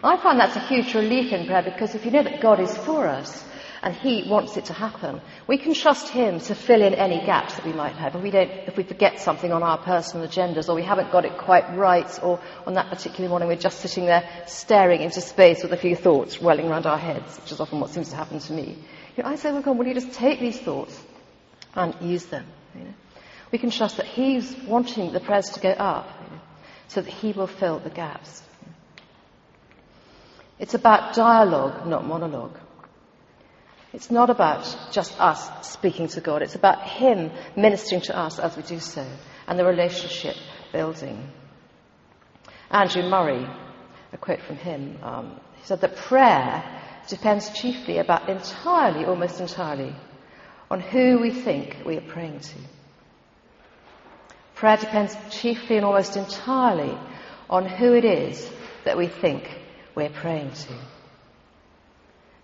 I 0.03 0.21
find 0.21 0.41
that's 0.41 0.57
a 0.57 0.67
huge 0.67 0.93
relief 0.93 1.33
in 1.33 1.47
prayer 1.47 1.63
because 1.63 1.95
if 1.95 2.05
you 2.05 2.11
know 2.11 2.25
that 2.25 2.43
God 2.43 2.59
is 2.59 2.77
for 2.79 3.07
us, 3.07 3.45
and 3.85 3.95
He 3.95 4.25
wants 4.27 4.57
it 4.57 4.65
to 4.67 4.73
happen. 4.73 5.21
We 5.47 5.59
can 5.59 5.75
trust 5.75 6.09
Him 6.09 6.41
to 6.41 6.55
fill 6.55 6.81
in 6.81 6.95
any 6.95 7.19
gaps 7.27 7.57
that 7.57 7.67
we 7.67 7.75
might 7.75 7.95
have. 7.97 8.17
If 8.17 8.23
we 8.23 8.31
don't, 8.31 8.51
if 8.51 8.79
we 8.79 8.83
forget 8.83 9.21
something 9.21 9.53
on 9.53 9.63
our 9.63 9.77
personal 9.77 10.27
agendas, 10.27 10.71
or 10.71 10.75
we 10.75 10.83
haven't 10.83 11.13
got 11.13 11.27
it 11.27 11.37
quite 11.37 11.77
right, 11.77 12.09
or 12.23 12.41
on 12.67 12.75
that 12.75 12.89
particular 12.89 13.29
morning 13.29 13.47
we're 13.47 13.57
just 13.57 13.81
sitting 13.81 14.07
there 14.07 14.27
staring 14.47 15.03
into 15.03 15.21
space 15.21 15.63
with 15.63 15.75
a 15.75 15.77
few 15.77 15.95
thoughts 15.95 16.41
welling 16.41 16.67
around 16.67 16.87
our 16.87 16.97
heads, 16.97 17.37
which 17.41 17.53
is 17.53 17.61
often 17.61 17.79
what 17.79 17.91
seems 17.91 18.09
to 18.09 18.17
happen 18.17 18.39
to 18.39 18.53
me. 18.55 18.79
You 19.17 19.23
know, 19.23 19.29
I 19.29 19.37
say, 19.37 19.51
oh 19.51 19.53
well, 19.53 19.63
God, 19.63 19.77
will 19.77 19.87
you 19.87 19.95
just 19.95 20.13
take 20.13 20.41
these 20.41 20.59
thoughts 20.59 20.99
and 21.75 21.95
use 22.01 22.25
them? 22.25 22.47
You 22.75 22.85
know? 22.85 22.95
We 23.53 23.59
can 23.59 23.69
trust 23.69 23.99
that 23.99 24.07
He's 24.07 24.57
wanting 24.67 25.13
the 25.13 25.21
prayers 25.21 25.51
to 25.51 25.61
go 25.61 25.71
up, 25.71 26.09
you 26.25 26.31
know, 26.35 26.43
so 26.89 27.03
that 27.03 27.13
He 27.13 27.33
will 27.33 27.49
fill 27.49 27.81
the 27.81 27.91
gaps. 27.91 28.43
It's 30.59 30.73
about 30.73 31.15
dialogue, 31.15 31.87
not 31.87 32.07
monologue. 32.07 32.59
It's 33.95 34.11
not 34.11 34.29
about 34.29 34.77
just 34.91 35.19
us 35.21 35.69
speaking 35.69 36.09
to 36.09 36.21
God. 36.21 36.43
It's 36.43 36.57
about 36.57 36.83
Him 36.83 37.31
ministering 37.57 38.03
to 38.03 38.19
us 38.19 38.41
as 38.41 38.57
we 38.57 38.65
do 38.65 38.81
so 38.81 39.07
and 39.47 39.57
the 39.57 39.65
relationship 39.65 40.35
building. 40.73 41.31
Andrew 42.73 43.09
Murray, 43.09 43.47
a 44.13 44.19
quote 44.19 44.41
from 44.41 44.57
him, 44.57 44.99
um, 45.01 45.41
he 45.57 45.65
said 45.65 45.81
that 45.83 45.95
prayer 45.95 46.65
depends 47.09 47.51
chiefly 47.51 47.99
about 47.99 48.29
entirely, 48.29 49.05
almost 49.05 49.41
entirely, 49.41 49.95
on 50.71 50.81
who 50.81 51.21
we 51.21 51.31
think 51.31 51.77
we 51.87 51.97
are 51.97 52.09
praying 52.09 52.41
to. 52.41 52.59
Prayer 54.57 54.77
depends 54.77 55.17
chiefly 55.31 55.77
and 55.77 55.85
almost 55.85 56.17
entirely 56.17 56.99
on 57.49 57.65
who 57.65 57.95
it 57.95 58.05
is 58.05 58.51
that 58.85 58.97
we 58.97 59.07
think 59.07 59.49
we're 59.95 60.11
praying 60.11 60.51
to. 60.51 60.75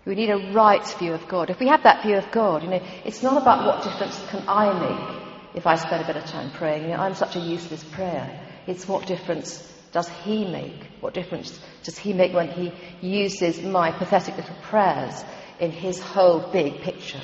We 0.05 0.15
need 0.15 0.29
a 0.29 0.51
right 0.51 0.85
view 0.97 1.13
of 1.13 1.27
God. 1.27 1.49
If 1.49 1.59
we 1.59 1.67
have 1.67 1.83
that 1.83 2.01
view 2.03 2.15
of 2.15 2.31
God, 2.31 2.63
you 2.63 2.69
know, 2.69 2.81
it's 3.05 3.21
not 3.21 3.39
about 3.39 3.65
what 3.65 3.83
difference 3.83 4.19
can 4.29 4.43
I 4.47 4.73
make 4.79 5.21
if 5.53 5.67
I 5.67 5.75
spend 5.75 6.03
a 6.03 6.07
bit 6.07 6.17
of 6.17 6.25
time 6.25 6.51
praying. 6.51 6.83
You 6.83 6.89
know, 6.89 6.95
I'm 6.95 7.13
such 7.13 7.35
a 7.35 7.39
useless 7.39 7.83
prayer. 7.83 8.39
It's 8.65 8.87
what 8.87 9.05
difference 9.05 9.67
does 9.91 10.09
He 10.09 10.45
make? 10.45 10.87
What 11.01 11.13
difference 11.13 11.59
does 11.83 11.97
He 11.97 12.13
make 12.13 12.33
when 12.33 12.49
He 12.49 12.73
uses 13.01 13.61
my 13.61 13.91
pathetic 13.91 14.37
little 14.37 14.55
prayers 14.63 15.23
in 15.59 15.71
His 15.71 15.99
whole 15.99 16.39
big 16.51 16.81
picture? 16.81 17.21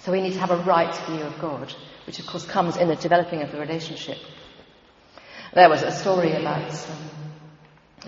So 0.00 0.12
we 0.12 0.22
need 0.22 0.34
to 0.34 0.40
have 0.40 0.52
a 0.52 0.62
right 0.64 0.94
view 1.06 1.20
of 1.20 1.38
God, 1.38 1.74
which 2.06 2.18
of 2.18 2.26
course 2.26 2.46
comes 2.46 2.78
in 2.78 2.88
the 2.88 2.96
developing 2.96 3.42
of 3.42 3.52
the 3.52 3.60
relationship. 3.60 4.16
There 5.52 5.68
was 5.68 5.82
a 5.82 5.90
story 5.90 6.32
about 6.32 6.72
um, 6.88 7.27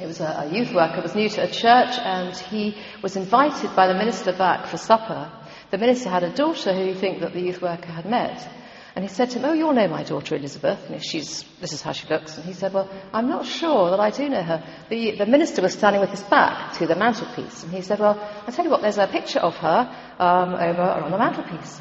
it 0.00 0.06
was 0.06 0.20
a, 0.20 0.24
a 0.24 0.50
youth 0.52 0.72
worker, 0.72 1.02
was 1.02 1.14
new 1.14 1.28
to 1.28 1.42
a 1.42 1.50
church, 1.50 1.98
and 1.98 2.36
he 2.36 2.76
was 3.02 3.16
invited 3.16 3.74
by 3.76 3.86
the 3.86 3.94
minister 3.94 4.32
back 4.32 4.66
for 4.66 4.76
supper. 4.76 5.30
The 5.70 5.78
minister 5.78 6.08
had 6.08 6.22
a 6.22 6.32
daughter 6.34 6.72
who 6.72 6.86
he 6.86 6.94
think 6.94 7.20
that 7.20 7.32
the 7.32 7.40
youth 7.40 7.60
worker 7.60 7.92
had 7.92 8.06
met. 8.06 8.48
And 8.96 9.04
he 9.04 9.08
said 9.08 9.30
to 9.30 9.38
him, 9.38 9.44
Oh, 9.44 9.52
you'll 9.52 9.72
know 9.72 9.86
my 9.86 10.02
daughter 10.02 10.34
Elizabeth. 10.34 10.90
And 10.90 11.04
she's, 11.04 11.44
this 11.60 11.72
is 11.72 11.80
how 11.80 11.92
she 11.92 12.08
looks. 12.08 12.36
And 12.36 12.44
he 12.44 12.52
said, 12.52 12.72
Well, 12.72 12.88
I'm 13.12 13.28
not 13.28 13.46
sure 13.46 13.90
that 13.90 14.00
I 14.00 14.10
do 14.10 14.28
know 14.28 14.42
her. 14.42 14.64
The, 14.88 15.16
the 15.16 15.26
minister 15.26 15.62
was 15.62 15.74
standing 15.74 16.00
with 16.00 16.10
his 16.10 16.22
back 16.24 16.76
to 16.78 16.86
the 16.86 16.96
mantelpiece. 16.96 17.62
And 17.62 17.72
he 17.72 17.82
said, 17.82 18.00
Well, 18.00 18.18
I'll 18.46 18.52
tell 18.52 18.64
you 18.64 18.70
what, 18.70 18.82
there's 18.82 18.98
a 18.98 19.06
picture 19.06 19.38
of 19.38 19.54
her 19.56 19.96
um, 20.18 20.54
over 20.54 20.82
on 20.82 21.10
the 21.12 21.18
mantelpiece. 21.18 21.80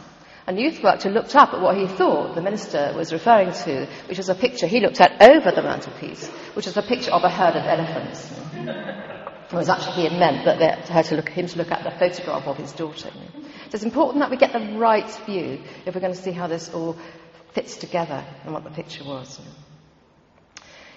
And 0.49 0.59
youth 0.59 0.81
worker 0.81 1.11
looked 1.11 1.35
up 1.35 1.53
at 1.53 1.61
what 1.61 1.77
he 1.77 1.85
thought 1.85 2.33
the 2.33 2.41
minister 2.41 2.91
was 2.95 3.13
referring 3.13 3.51
to, 3.51 3.87
which 4.07 4.17
was 4.17 4.29
a 4.29 4.33
picture 4.33 4.65
he 4.65 4.79
looked 4.79 4.99
at 4.99 5.21
over 5.21 5.51
the 5.51 5.61
mantelpiece, 5.61 6.27
which 6.55 6.65
was 6.65 6.75
a 6.75 6.81
picture 6.81 7.11
of 7.11 7.23
a 7.23 7.29
herd 7.29 7.55
of 7.55 7.65
elephants. 7.67 8.31
It 9.51 9.53
was 9.53 9.69
actually 9.69 9.93
he 9.93 10.03
had 10.09 10.19
meant 10.19 10.45
that 10.45 10.87
her 10.87 11.03
to 11.03 11.15
look, 11.17 11.29
him 11.29 11.45
to 11.45 11.57
look 11.59 11.69
at 11.69 11.83
the 11.83 11.91
photograph 11.91 12.47
of 12.47 12.57
his 12.57 12.71
daughter. 12.71 13.11
So 13.11 13.73
it's 13.73 13.83
important 13.83 14.21
that 14.21 14.31
we 14.31 14.37
get 14.37 14.51
the 14.51 14.75
right 14.75 15.07
view 15.27 15.61
if 15.85 15.93
we're 15.93 16.01
going 16.01 16.15
to 16.15 16.19
see 16.19 16.31
how 16.31 16.47
this 16.47 16.73
all 16.73 16.97
fits 17.53 17.77
together 17.77 18.25
and 18.43 18.51
what 18.51 18.63
the 18.63 18.71
picture 18.71 19.03
was. 19.03 19.39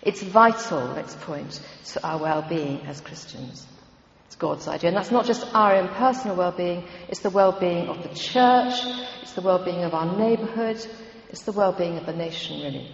It's 0.00 0.22
vital, 0.22 0.94
next 0.94 1.20
point, 1.20 1.60
to 1.88 2.02
our 2.02 2.18
well-being 2.18 2.86
as 2.86 3.02
Christians. 3.02 3.66
It's 4.32 4.38
God's 4.38 4.66
idea. 4.66 4.88
And 4.88 4.96
that's 4.96 5.10
not 5.10 5.26
just 5.26 5.46
our 5.54 5.76
own 5.76 5.88
personal 5.88 6.34
well-being, 6.34 6.88
it's 7.10 7.20
the 7.20 7.28
well-being 7.28 7.88
of 7.88 8.02
the 8.02 8.08
church, 8.14 8.72
it's 9.20 9.34
the 9.34 9.42
well-being 9.42 9.84
of 9.84 9.92
our 9.92 10.16
neighbourhood, 10.16 10.82
it's 11.28 11.42
the 11.42 11.52
well-being 11.52 11.98
of 11.98 12.06
the 12.06 12.14
nation, 12.14 12.62
really. 12.62 12.90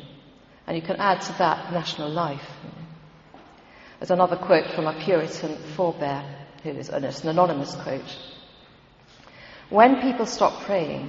And 0.67 0.77
you 0.77 0.83
can 0.83 0.97
add 0.97 1.21
to 1.21 1.33
that 1.39 1.73
national 1.73 2.11
life. 2.11 2.45
There's 4.01 4.11
another 4.11 4.35
quote 4.35 4.73
from 4.75 4.89
a 4.89 4.99
Puritan 4.99 5.59
forebear, 5.77 6.25
who 6.65 6.71
is 6.71 6.89
an 6.89 7.05
anonymous 7.05 7.73
quote. 7.77 8.19
When 9.71 10.01
people 10.01 10.27
stop 10.27 10.65
praying, 10.65 11.09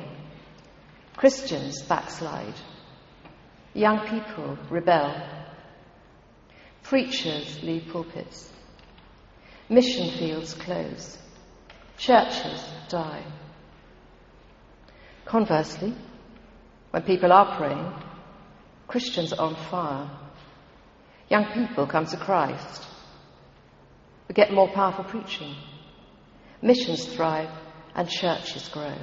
Christians 1.17 1.81
backslide. 1.81 2.53
Young 3.74 4.07
people 4.07 4.59
rebel. 4.69 5.12
Preachers 6.83 7.63
leave 7.63 7.88
pulpits. 7.91 8.53
Mission 9.69 10.09
fields 10.17 10.55
close. 10.55 11.17
Churches 11.97 12.63
die. 12.89 13.23
Conversely, 15.25 15.93
when 16.89 17.03
people 17.03 17.31
are 17.31 17.55
praying, 17.55 17.93
Christians 18.88 19.31
are 19.31 19.45
on 19.45 19.55
fire. 19.69 20.09
Young 21.29 21.45
people 21.53 21.85
come 21.85 22.07
to 22.07 22.17
Christ. 22.17 22.88
We 24.27 24.33
get 24.33 24.51
more 24.51 24.69
powerful 24.69 25.03
preaching. 25.03 25.55
Missions 26.63 27.05
thrive 27.05 27.51
and 27.93 28.09
churches 28.09 28.67
grow. 28.69 28.95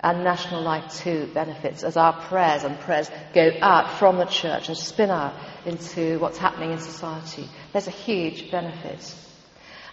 And 0.00 0.22
national 0.22 0.62
life 0.62 0.98
too 0.98 1.30
benefits 1.32 1.82
as 1.82 1.96
our 1.96 2.20
prayers 2.28 2.62
and 2.62 2.78
prayers 2.80 3.10
go 3.34 3.50
out 3.62 3.98
from 3.98 4.18
the 4.18 4.26
church 4.26 4.68
and 4.68 4.76
spin 4.76 5.10
out 5.10 5.34
into 5.66 6.18
what's 6.18 6.38
happening 6.38 6.72
in 6.72 6.78
society. 6.78 7.48
There's 7.72 7.88
a 7.88 7.92
huge 7.92 8.50
benefit. 8.50 9.14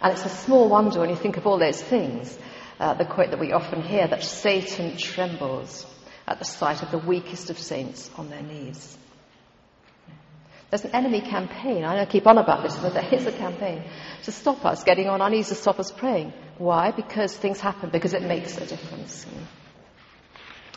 And 0.02 0.14
it's 0.14 0.25
a 0.25 0.30
small 0.30 0.70
wonder 0.70 1.00
when 1.00 1.10
you 1.10 1.16
think 1.16 1.38
of 1.38 1.48
all 1.48 1.58
those 1.58 1.82
things, 1.82 2.38
uh, 2.80 2.94
the 2.94 3.06
quote 3.06 3.32
that 3.32 3.40
we 3.40 3.54
often 3.54 3.82
hear, 3.82 4.08
that 4.08 4.24
Satan 4.24 4.98
trembles 4.98 5.86
at 6.28 6.40
the 6.40 6.46
sight 6.46 6.84
of 6.84 6.92
the 6.92 6.98
weakest 6.98 7.50
of 7.50 7.58
saints 7.58 8.10
on 8.18 8.30
their 8.30 8.42
knees. 8.42 8.98
There's 10.70 10.84
an 10.84 10.96
enemy 10.96 11.22
campaign. 11.22 11.86
I 11.86 11.96
know 11.96 12.02
I 12.02 12.06
keep 12.06 12.28
on 12.28 12.38
about 12.38 12.64
this, 12.64 12.75
but 12.78 12.94
there 12.94 13.14
is 13.14 13.25
a 13.28 13.32
campaign 13.32 13.84
to 14.24 14.32
stop 14.32 14.66
us 14.66 14.84
getting 14.84 15.08
on 15.08 15.22
our 15.22 15.30
knees, 15.30 15.50
to 15.50 15.56
stop 15.56 15.80
us 15.80 15.92
praying. 15.92 16.34
Why? 16.58 16.92
Because 16.92 17.36
things 17.36 17.60
happen, 17.60 17.92
because 17.92 18.14
it 18.14 18.24
makes 18.24 18.58
a 18.58 18.66
difference. 18.66 19.25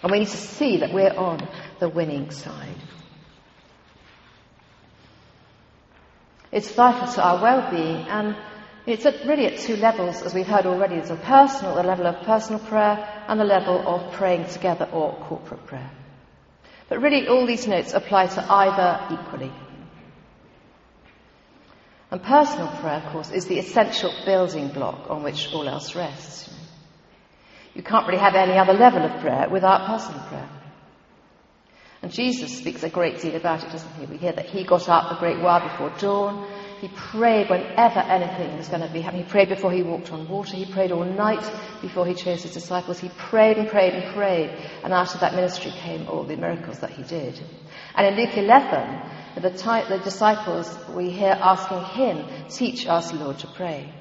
And 0.02 0.12
we 0.12 0.20
need 0.20 0.28
to 0.28 0.36
see 0.36 0.78
that 0.78 0.92
we're 0.92 1.12
on 1.12 1.48
the 1.80 1.88
winning 1.88 2.30
side. 2.30 2.76
It's 6.52 6.70
vital 6.70 7.12
to 7.14 7.22
our 7.22 7.42
well-being 7.42 8.06
and 8.08 8.36
it's 8.88 9.04
at, 9.04 9.26
really 9.26 9.46
at 9.46 9.58
two 9.58 9.76
levels, 9.76 10.22
as 10.22 10.34
we've 10.34 10.46
heard 10.46 10.64
already. 10.64 10.96
There's 10.96 11.10
a 11.10 11.16
personal, 11.16 11.74
the 11.74 11.82
level 11.82 12.06
of 12.06 12.24
personal 12.24 12.58
prayer, 12.58 13.06
and 13.28 13.38
the 13.38 13.44
level 13.44 13.86
of 13.86 14.12
praying 14.14 14.48
together 14.48 14.88
or 14.90 15.14
corporate 15.28 15.66
prayer. 15.66 15.90
But 16.88 17.02
really, 17.02 17.28
all 17.28 17.46
these 17.46 17.66
notes 17.66 17.92
apply 17.92 18.28
to 18.28 18.52
either 18.52 19.14
equally. 19.14 19.52
And 22.10 22.22
personal 22.22 22.68
prayer, 22.80 23.02
of 23.04 23.12
course, 23.12 23.30
is 23.30 23.46
the 23.46 23.58
essential 23.58 24.10
building 24.24 24.68
block 24.68 25.10
on 25.10 25.22
which 25.22 25.52
all 25.52 25.68
else 25.68 25.94
rests. 25.94 26.50
You 27.74 27.82
can't 27.82 28.06
really 28.06 28.20
have 28.20 28.34
any 28.34 28.56
other 28.56 28.72
level 28.72 29.02
of 29.02 29.20
prayer 29.20 29.48
without 29.50 29.86
personal 29.86 30.20
prayer. 30.28 30.48
And 32.00 32.10
Jesus 32.10 32.56
speaks 32.56 32.82
a 32.84 32.88
great 32.88 33.20
deal 33.20 33.36
about 33.36 33.64
it, 33.64 33.70
doesn't 33.70 33.92
he? 33.96 34.06
We 34.06 34.16
hear 34.16 34.32
that 34.32 34.46
he 34.46 34.64
got 34.64 34.88
up 34.88 35.12
a 35.12 35.20
great 35.20 35.40
while 35.40 35.60
before 35.60 35.92
dawn, 35.98 36.48
he 36.80 36.88
prayed 36.88 37.50
whenever 37.50 37.98
anything 37.98 38.56
was 38.56 38.68
going 38.68 38.82
to 38.82 38.92
be 38.92 39.00
happening. 39.00 39.24
He 39.24 39.30
prayed 39.30 39.48
before 39.48 39.72
he 39.72 39.82
walked 39.82 40.12
on 40.12 40.28
water. 40.28 40.56
He 40.56 40.64
prayed 40.64 40.92
all 40.92 41.04
night 41.04 41.42
before 41.82 42.06
he 42.06 42.14
chose 42.14 42.42
his 42.42 42.52
disciples. 42.52 43.00
He 43.00 43.08
prayed 43.08 43.58
and 43.58 43.68
prayed 43.68 43.94
and 43.94 44.14
prayed. 44.14 44.50
And 44.84 44.92
out 44.92 45.14
of 45.14 45.20
that 45.20 45.34
ministry 45.34 45.72
came 45.72 46.06
all 46.08 46.24
the 46.24 46.36
miracles 46.36 46.78
that 46.80 46.90
he 46.90 47.02
did. 47.02 47.40
And 47.96 48.06
in 48.06 48.14
Luke 48.14 48.36
11, 48.36 49.00
the, 49.34 49.40
the 49.40 50.00
disciples 50.04 50.76
we 50.94 51.10
hear 51.10 51.36
asking 51.38 51.84
him, 51.84 52.48
teach 52.48 52.86
us, 52.86 53.12
Lord, 53.12 53.38
to 53.40 53.48
pray. 53.48 53.92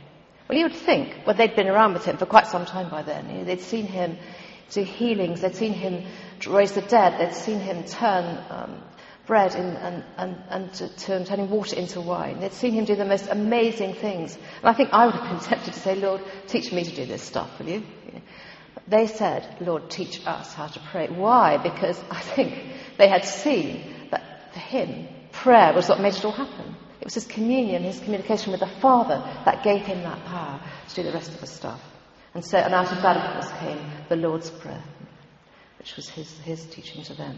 Well, 0.48 0.57
you 0.57 0.65
would 0.65 0.75
think, 0.75 1.25
well, 1.25 1.36
they'd 1.36 1.55
been 1.55 1.67
around 1.67 1.93
with 1.93 2.05
him 2.05 2.17
for 2.17 2.25
quite 2.25 2.48
some 2.48 2.65
time 2.65 2.89
by 2.89 3.01
then. 3.01 3.29
You 3.29 3.38
know, 3.39 3.43
they'd 3.43 3.60
seen 3.62 3.88
him 3.88 4.17
do 4.69 4.84
healings. 4.84 5.41
They'd 5.41 5.55
seen 5.55 5.74
him 5.74 6.05
raise 6.48 6.74
the 6.74 6.81
dead. 6.81 7.19
They'd 7.19 7.36
seen 7.36 7.60
him 7.60 7.84
turn 7.86 8.43
um, 8.50 8.81
bread 9.27 9.53
in, 9.55 9.65
and, 9.65 10.03
and, 10.17 10.38
and 10.50 10.74
to, 10.74 10.89
turning 11.25 11.50
water 11.50 11.75
into 11.75 12.01
wine. 12.01 12.39
They'd 12.39 12.53
seen 12.53 12.74
him 12.74 12.86
do 12.86 12.96
the 12.96 13.05
most 13.05 13.27
amazing 13.27 13.93
things. 13.96 14.34
And 14.36 14.65
I 14.65 14.74
think 14.74 14.89
I 14.93 15.05
would 15.05 15.15
have 15.15 15.29
been 15.39 15.48
tempted 15.48 15.74
to 15.74 15.79
say, 15.79 15.96
Lord, 15.96 16.22
teach 16.48 16.72
me 16.72 16.84
to 16.84 16.96
do 16.96 17.05
this 17.05 17.22
stuff, 17.22 17.60
will 17.60 17.67
you? 17.67 17.84
They 18.88 19.07
said, 19.07 19.57
Lord, 19.60 19.89
teach 19.89 20.25
us 20.25 20.53
how 20.53 20.67
to 20.67 20.79
pray. 20.91 21.07
Why? 21.07 21.57
Because 21.57 22.01
I 22.10 22.22
think 22.22 22.57
they 22.98 23.10
had 23.10 23.25
seen 23.25 23.84
that 24.12 24.53
for 24.53 24.60
him, 24.60 25.10
prayer 25.34 25.74
was 25.74 25.89
what 25.89 26.00
made 26.00 26.15
it 26.15 26.24
all 26.24 26.31
happen. 26.31 26.75
It 27.01 27.05
was 27.05 27.13
his 27.13 27.25
communion, 27.25 27.84
his 27.84 28.00
communication 28.00 28.51
with 28.51 28.62
the 28.62 28.79
Father 28.81 29.22
that 29.43 29.63
gave 29.63 29.81
him 29.81 30.03
that 30.03 30.24
power 30.25 30.62
to 30.89 30.96
do 30.96 31.03
the 31.03 31.12
rest 31.12 31.34
of 31.34 31.41
the 31.41 31.48
stuff. 31.48 31.81
And 32.34 32.46
so, 32.46 32.57
and 32.57 32.74
out 32.74 32.91
of 32.91 33.01
that, 33.01 33.17
of 33.17 33.34
course, 33.34 33.60
came 33.60 33.79
the 34.07 34.15
Lord's 34.15 34.50
Prayer, 34.50 34.84
which 35.79 35.96
was 35.98 36.07
his, 36.10 36.31
his 36.39 36.65
teaching 36.65 37.03
to 37.03 37.13
them. 37.13 37.38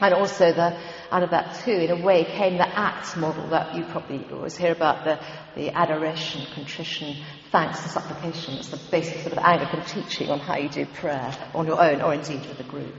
And 0.00 0.12
also 0.12 0.52
the, 0.52 0.76
out 1.12 1.22
of 1.22 1.30
that 1.30 1.60
too, 1.64 1.70
in 1.72 1.90
a 1.90 2.04
way, 2.04 2.24
came 2.24 2.56
the 2.56 2.66
ACTS 2.66 3.16
model 3.16 3.48
that 3.50 3.76
you 3.76 3.84
probably 3.84 4.26
always 4.32 4.56
hear 4.56 4.72
about, 4.72 5.04
the, 5.04 5.20
the 5.54 5.70
adoration, 5.70 6.44
contrition, 6.52 7.16
thanks 7.52 7.80
and 7.82 7.90
supplication. 7.90 8.54
It's 8.54 8.70
the 8.70 8.80
basic 8.90 9.20
sort 9.20 9.32
of 9.32 9.38
Anglican 9.38 9.84
teaching 9.84 10.30
on 10.30 10.40
how 10.40 10.56
you 10.56 10.68
do 10.68 10.84
prayer 10.86 11.32
on 11.54 11.66
your 11.66 11.80
own 11.80 12.00
or 12.00 12.12
indeed 12.12 12.40
with 12.40 12.58
a 12.58 12.64
group. 12.64 12.94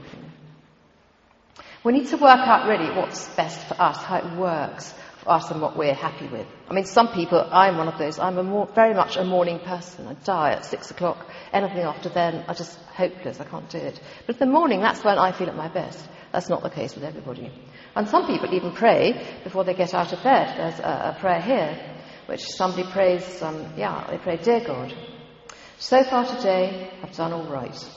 We 1.84 1.92
need 1.92 2.08
to 2.08 2.16
work 2.16 2.40
out 2.40 2.66
really 2.66 2.90
what's 2.96 3.28
best 3.36 3.68
for 3.68 3.80
us, 3.80 3.98
how 3.98 4.16
it 4.16 4.36
works 4.36 4.94
us 5.26 5.50
and 5.50 5.60
what 5.60 5.76
we're 5.76 5.94
happy 5.94 6.26
with. 6.28 6.46
I 6.68 6.74
mean, 6.74 6.84
some 6.84 7.08
people, 7.08 7.46
I'm 7.50 7.76
one 7.76 7.88
of 7.88 7.98
those, 7.98 8.18
I'm 8.18 8.38
a 8.38 8.42
more, 8.42 8.66
very 8.74 8.94
much 8.94 9.16
a 9.16 9.24
morning 9.24 9.58
person. 9.60 10.06
I 10.06 10.14
die 10.14 10.52
at 10.52 10.64
six 10.64 10.90
o'clock. 10.90 11.26
Anything 11.52 11.82
after 11.82 12.08
then, 12.08 12.44
I 12.48 12.54
just 12.54 12.78
hopeless, 12.80 13.40
I 13.40 13.44
can't 13.44 13.68
do 13.68 13.78
it. 13.78 14.00
But 14.26 14.36
in 14.36 14.48
the 14.48 14.52
morning, 14.52 14.80
that's 14.80 15.04
when 15.04 15.18
I 15.18 15.32
feel 15.32 15.48
at 15.48 15.56
my 15.56 15.68
best. 15.68 16.06
That's 16.32 16.48
not 16.48 16.62
the 16.62 16.70
case 16.70 16.94
with 16.94 17.04
everybody. 17.04 17.50
And 17.94 18.08
some 18.08 18.26
people 18.26 18.52
even 18.54 18.72
pray 18.72 19.40
before 19.44 19.64
they 19.64 19.74
get 19.74 19.94
out 19.94 20.12
of 20.12 20.22
bed. 20.22 20.56
There's 20.58 20.80
a, 20.80 21.14
a 21.16 21.20
prayer 21.20 21.40
here, 21.40 21.96
which 22.26 22.42
somebody 22.42 22.84
prays, 22.90 23.42
um, 23.42 23.72
yeah, 23.76 24.06
they 24.10 24.18
pray, 24.18 24.36
Dear 24.36 24.60
God, 24.66 24.94
so 25.78 26.02
far 26.04 26.26
today 26.26 26.90
I've 27.02 27.14
done 27.14 27.32
all 27.32 27.46
right. 27.46 27.88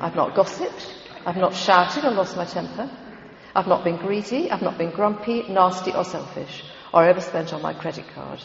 I've 0.00 0.14
not 0.14 0.34
gossiped. 0.34 0.94
I've 1.26 1.36
not 1.36 1.54
shouted 1.54 2.04
or 2.04 2.12
lost 2.12 2.36
my 2.36 2.44
temper. 2.44 2.90
I've 3.54 3.66
not 3.66 3.84
been 3.84 3.96
greedy. 3.96 4.50
I've 4.50 4.62
not 4.62 4.78
been 4.78 4.90
grumpy, 4.90 5.42
nasty 5.48 5.92
or 5.92 6.04
selfish 6.04 6.64
or 6.92 7.08
overspent 7.08 7.52
on 7.52 7.62
my 7.62 7.74
credit 7.74 8.06
card. 8.14 8.40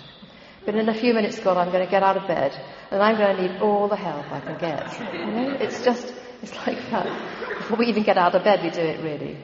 But 0.65 0.75
in 0.75 0.89
a 0.89 0.93
few 0.93 1.13
minutes, 1.13 1.39
God, 1.39 1.57
I'm 1.57 1.71
going 1.71 1.85
to 1.85 1.91
get 1.91 2.03
out 2.03 2.17
of 2.17 2.27
bed 2.27 2.51
and 2.91 3.01
I'm 3.01 3.17
going 3.17 3.35
to 3.35 3.41
need 3.41 3.61
all 3.61 3.87
the 3.87 3.95
help 3.95 4.31
I 4.31 4.39
can 4.39 4.57
get. 4.57 5.13
You 5.13 5.25
know, 5.25 5.57
it's 5.59 5.83
just, 5.83 6.13
it's 6.41 6.55
like 6.65 6.77
that. 6.89 7.57
Before 7.57 7.77
we 7.77 7.85
even 7.87 8.03
get 8.03 8.17
out 8.17 8.33
of 8.35 8.43
bed, 8.43 8.63
we 8.63 8.71
do 8.71 8.81
it 8.81 9.03
really. 9.03 9.37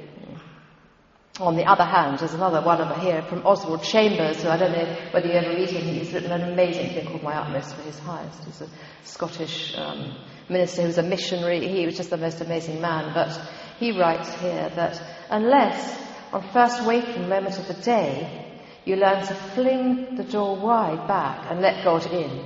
On 1.40 1.56
the 1.56 1.66
other 1.66 1.86
hand, 1.86 2.20
there's 2.20 2.34
another 2.34 2.62
one 2.62 2.82
over 2.82 3.00
here 3.00 3.22
from 3.24 3.46
Oswald 3.46 3.84
Chambers, 3.84 4.44
who 4.44 4.50
I 4.50 4.58
don't 4.58 4.74
know 4.74 4.96
whether 5.12 5.28
you 5.28 5.34
ever 5.34 5.56
read 5.56 5.70
him. 5.70 5.96
He's 5.96 6.12
written 6.12 6.32
an 6.32 6.52
amazing 6.52 6.94
thing 6.94 7.08
called 7.08 7.24
My 7.24 7.36
Utmost 7.36 7.74
for 7.76 7.82
His 7.84 7.98
Highest. 8.00 8.44
He's 8.44 8.62
a 8.62 8.70
Scottish 9.04 9.76
um, 9.78 10.18
minister 10.50 10.84
was 10.84 10.98
a 10.98 11.04
missionary. 11.04 11.68
He 11.68 11.86
was 11.86 11.96
just 11.96 12.10
the 12.10 12.18
most 12.18 12.42
amazing 12.42 12.82
man. 12.82 13.14
But 13.14 13.40
he 13.80 13.98
writes 13.98 14.32
here 14.36 14.70
that 14.76 15.02
unless 15.32 15.98
on 16.34 16.48
first 16.54 16.86
waking 16.86 17.28
moment 17.28 17.58
of 17.58 17.68
the 17.68 17.82
day 17.82 18.60
you 18.86 18.96
learn 18.96 19.26
to 19.26 19.34
fling 19.34 20.16
the 20.16 20.24
door 20.24 20.56
wide 20.58 21.08
back 21.08 21.50
and 21.50 21.62
let 21.62 21.84
God 21.84 22.06
in, 22.12 22.46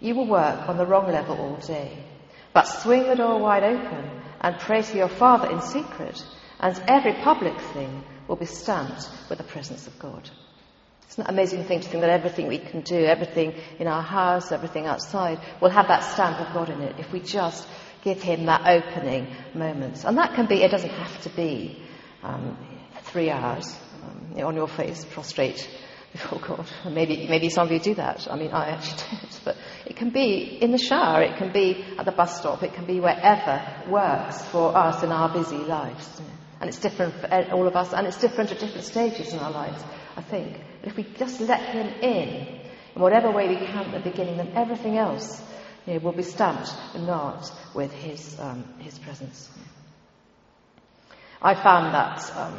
you 0.00 0.14
will 0.14 0.26
work 0.26 0.68
on 0.68 0.76
the 0.76 0.86
wrong 0.86 1.10
level 1.10 1.36
all 1.36 1.56
day. 1.56 2.04
But 2.52 2.64
swing 2.64 3.04
the 3.04 3.16
door 3.16 3.38
wide 3.38 3.64
open 3.64 4.10
and 4.40 4.58
pray 4.58 4.82
to 4.82 4.96
your 4.96 5.08
Father 5.08 5.50
in 5.50 5.60
secret, 5.60 6.24
and 6.60 6.80
every 6.88 7.14
public 7.14 7.60
thing 7.72 8.04
will 8.26 8.36
be 8.36 8.46
stamped 8.46 9.08
with 9.28 9.38
the 9.38 9.44
presence 9.44 9.86
of 9.86 9.98
God. 9.98 10.28
It's 11.04 11.18
an 11.18 11.26
amazing 11.26 11.64
thing 11.64 11.80
to 11.80 11.88
think 11.88 12.02
that 12.02 12.10
everything 12.10 12.46
we 12.46 12.58
can 12.58 12.82
do, 12.82 12.96
everything 12.96 13.54
in 13.78 13.86
our 13.86 14.02
house, 14.02 14.52
everything 14.52 14.86
outside, 14.86 15.40
will 15.60 15.70
have 15.70 15.88
that 15.88 16.04
stamp 16.04 16.38
of 16.38 16.52
God 16.52 16.68
in 16.68 16.80
it 16.82 16.96
if 16.98 17.12
we 17.12 17.20
just 17.20 17.66
give 18.04 18.22
Him 18.22 18.46
that 18.46 18.66
opening 18.68 19.26
moment. 19.54 20.04
And 20.04 20.18
that 20.18 20.34
can 20.34 20.46
be, 20.46 20.62
it 20.62 20.70
doesn't 20.70 20.90
have 20.90 21.22
to 21.22 21.30
be 21.30 21.82
um, 22.22 22.56
three 23.04 23.30
hours 23.30 23.76
um, 24.02 24.44
on 24.44 24.54
your 24.54 24.68
face, 24.68 25.04
prostrate 25.04 25.68
before 26.12 26.40
God. 26.46 26.66
And 26.84 26.94
maybe, 26.94 27.26
maybe 27.28 27.50
some 27.50 27.66
of 27.66 27.72
you 27.72 27.80
do 27.80 27.94
that. 27.94 28.28
I 28.30 28.36
mean, 28.36 28.50
I 28.50 28.70
actually 28.70 29.02
don't. 29.20 29.40
But 29.44 29.56
it 29.86 29.96
can 29.96 30.10
be 30.10 30.58
in 30.60 30.72
the 30.72 30.78
shower, 30.78 31.22
it 31.22 31.36
can 31.36 31.52
be 31.52 31.84
at 31.98 32.04
the 32.04 32.12
bus 32.12 32.38
stop, 32.38 32.62
it 32.62 32.74
can 32.74 32.86
be 32.86 33.00
wherever 33.00 33.90
works 33.90 34.42
for 34.46 34.76
us 34.76 35.02
in 35.02 35.10
our 35.10 35.32
busy 35.32 35.56
lives. 35.56 36.20
And 36.60 36.68
it's 36.68 36.80
different 36.80 37.14
for 37.14 37.28
all 37.52 37.68
of 37.68 37.76
us, 37.76 37.92
and 37.92 38.06
it's 38.06 38.20
different 38.20 38.50
at 38.50 38.58
different 38.58 38.84
stages 38.84 39.32
in 39.32 39.38
our 39.38 39.52
lives, 39.52 39.80
I 40.16 40.22
think. 40.22 40.60
But 40.80 40.90
if 40.90 40.96
we 40.96 41.04
just 41.04 41.40
let 41.40 41.60
Him 41.60 41.86
in, 42.02 42.60
in 42.96 43.00
whatever 43.00 43.30
way 43.30 43.48
we 43.48 43.56
can 43.56 43.94
at 43.94 44.02
the 44.02 44.10
beginning, 44.10 44.38
then 44.38 44.52
everything 44.56 44.96
else 44.96 45.40
will 45.86 46.12
be 46.12 46.24
stamped 46.24 46.70
and 46.94 47.06
marked 47.06 47.52
with 47.74 47.92
His, 47.92 48.38
um, 48.40 48.64
his 48.80 48.98
presence. 48.98 49.48
I 51.40 51.54
found 51.54 51.94
that 51.94 52.36
um, 52.36 52.54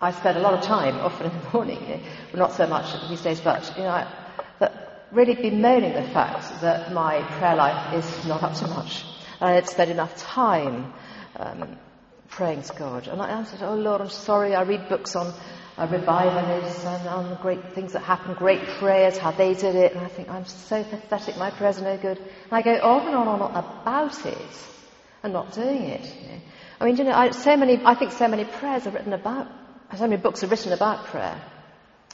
I 0.00 0.10
spend 0.12 0.36
a 0.36 0.40
lot 0.40 0.54
of 0.54 0.62
time, 0.62 0.96
often 0.96 1.30
in 1.30 1.38
the 1.38 1.50
morning, 1.52 1.80
you 1.88 1.96
know, 1.96 2.00
not 2.34 2.52
so 2.52 2.66
much 2.66 2.86
these 3.08 3.22
days, 3.22 3.40
but 3.40 3.72
you 3.76 3.84
know, 3.84 3.90
I, 3.90 4.12
that 4.58 5.06
really 5.12 5.34
bemoaning 5.34 5.94
the 5.94 6.02
fact 6.02 6.60
that 6.60 6.92
my 6.92 7.22
prayer 7.38 7.56
life 7.56 7.94
is 7.94 8.26
not 8.26 8.42
up 8.42 8.54
to 8.56 8.66
much. 8.68 9.04
I 9.40 9.52
had 9.52 9.68
spent 9.68 9.90
enough 9.90 10.16
time 10.16 10.92
um, 11.36 11.76
praying 12.28 12.62
to 12.62 12.74
God, 12.74 13.08
and 13.08 13.22
I 13.22 13.30
answered, 13.30 13.60
"Oh 13.62 13.74
Lord, 13.74 14.00
I'm 14.00 14.10
sorry. 14.10 14.54
I 14.54 14.62
read 14.62 14.88
books 14.88 15.14
on 15.16 15.32
uh, 15.78 15.86
revivalists 15.90 16.84
and 16.84 17.08
on 17.08 17.30
the 17.30 17.36
great 17.36 17.72
things 17.72 17.92
that 17.92 18.02
happen, 18.02 18.34
great 18.34 18.62
prayers, 18.78 19.16
how 19.16 19.30
they 19.30 19.54
did 19.54 19.76
it, 19.76 19.92
and 19.92 20.04
I 20.04 20.08
think 20.08 20.28
I'm 20.28 20.46
so 20.46 20.82
pathetic. 20.82 21.36
My 21.36 21.50
prayers 21.50 21.78
are 21.78 21.84
no 21.84 21.96
good. 21.96 22.18
And 22.18 22.52
I 22.52 22.62
go 22.62 22.74
on 22.74 23.06
and 23.06 23.16
on 23.16 23.28
and 23.28 23.42
on 23.42 23.56
about 23.56 24.26
it, 24.26 24.68
and 25.22 25.32
not 25.32 25.54
doing 25.54 25.82
it. 25.84 26.04
You 26.04 26.28
know. 26.28 26.40
I 26.80 26.84
mean, 26.84 26.96
you 26.96 27.04
know, 27.04 27.12
I, 27.12 27.30
so 27.30 27.56
many, 27.56 27.80
I 27.84 27.94
think 27.94 28.12
so 28.12 28.28
many 28.28 28.44
prayers 28.44 28.86
are 28.86 28.90
written 28.90 29.12
about, 29.12 29.48
so 29.96 30.06
many 30.06 30.20
books 30.20 30.44
are 30.44 30.48
written 30.48 30.72
about 30.72 31.06
prayer. 31.06 31.40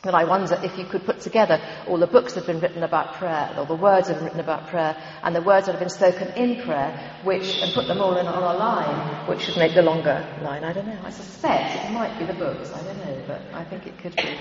And 0.05 0.17
I 0.17 0.25
wonder 0.25 0.59
if 0.65 0.79
you 0.79 0.85
could 0.85 1.05
put 1.05 1.21
together 1.21 1.61
all 1.87 1.97
the 1.97 2.09
books 2.09 2.35
that 2.35 2.41
have 2.41 2.47
been 2.47 2.61
written 2.61 2.83
about 2.83 3.15
prayer, 3.15 3.55
or 3.57 3.67
the 3.67 3.77
words 3.77 4.09
that 4.09 4.15
have 4.15 4.21
been 4.21 4.27
written 4.27 4.41
about 4.41 4.67
prayer, 4.67 4.97
and 5.23 5.35
the 5.35 5.43
words 5.43 5.67
that 5.67 5.73
have 5.73 5.81
been 5.81 5.91
spoken 5.91 6.29
in 6.35 6.65
prayer, 6.65 7.21
which, 7.23 7.59
and 7.59 7.73
put 7.73 7.87
them 7.87 8.01
all 8.01 8.17
in 8.17 8.27
on 8.27 8.43
a 8.43 8.59
line, 8.59 9.29
which 9.29 9.43
should 9.43 9.57
make 9.57 9.75
the 9.75 9.83
longer 9.83 10.27
line. 10.43 10.65
I 10.65 10.73
don't 10.73 10.87
know. 10.87 10.99
I 11.05 11.11
suspect 11.11 11.85
it 11.85 11.93
might 11.93 12.19
be 12.19 12.25
the 12.25 12.35
books. 12.35 12.73
I 12.73 12.83
don't 12.83 12.99
know, 12.99 13.23
but 13.29 13.43
I 13.55 13.63
think 13.63 13.87
it 13.87 13.97
could 13.99 14.17
be. 14.17 14.37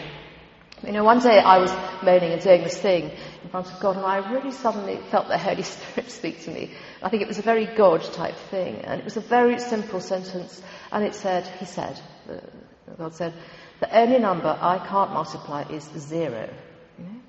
You 0.86 0.94
know, 0.94 1.04
one 1.04 1.20
day 1.20 1.38
I 1.38 1.60
was 1.60 1.72
moaning 2.02 2.32
and 2.32 2.42
doing 2.42 2.64
this 2.64 2.78
thing 2.78 3.12
in 3.44 3.50
front 3.50 3.72
of 3.72 3.80
God, 3.80 3.98
and 3.98 4.06
I 4.06 4.32
really 4.32 4.52
suddenly 4.52 4.98
felt 5.12 5.28
the 5.28 5.38
Holy 5.38 5.62
Spirit 5.76 6.10
speak 6.10 6.44
to 6.44 6.52
me. 6.52 6.72
I 7.04 7.10
think 7.10 7.22
it 7.22 7.28
was 7.28 7.40
a 7.40 7.44
very 7.44 7.68
God 7.68 8.02
type 8.14 8.36
thing, 8.50 8.78
and 8.78 9.00
it 9.00 9.06
was 9.06 9.18
a 9.18 9.22
very 9.22 9.60
simple 9.60 10.02
sentence, 10.02 10.62
and 10.92 11.04
it 11.04 11.14
said, 11.14 11.46
He 11.60 11.66
said, 11.66 12.00
uh, 12.30 12.38
God 12.98 13.14
said, 13.14 13.34
the 13.80 13.98
only 13.98 14.20
number 14.20 14.56
I 14.62 14.78
can't 14.78 15.12
multiply 15.12 15.64
is 15.64 15.84
zero. 15.98 16.48
You 17.00 17.06
know? 17.06 17.20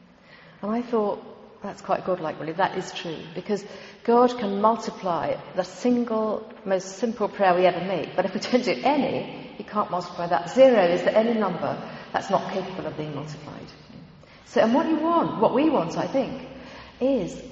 And 0.62 0.70
I 0.70 0.82
thought, 0.82 1.22
that's 1.62 1.80
quite 1.80 2.04
godlike, 2.04 2.38
really. 2.40 2.52
That 2.52 2.76
is 2.76 2.92
true. 2.92 3.18
Because 3.34 3.64
God 4.04 4.36
can 4.38 4.60
multiply 4.60 5.36
the 5.56 5.62
single, 5.62 6.50
most 6.66 6.98
simple 6.98 7.28
prayer 7.28 7.54
we 7.54 7.64
ever 7.64 7.84
make. 7.86 8.16
But 8.16 8.26
if 8.26 8.34
we 8.34 8.40
don't 8.40 8.64
do 8.64 8.78
any, 8.84 9.54
He 9.56 9.64
can't 9.64 9.90
multiply 9.90 10.26
that. 10.26 10.50
Zero 10.50 10.84
is 10.84 11.02
the 11.02 11.16
only 11.16 11.34
number 11.34 11.80
that's 12.12 12.30
not 12.30 12.52
capable 12.52 12.86
of 12.86 12.96
being 12.96 13.14
multiplied. 13.14 13.66
So, 14.46 14.60
and 14.60 14.74
what 14.74 14.88
you 14.88 14.96
want, 14.96 15.40
what 15.40 15.54
we 15.54 15.70
want, 15.70 15.96
I 15.96 16.06
think, 16.06 16.46
is 17.00 17.42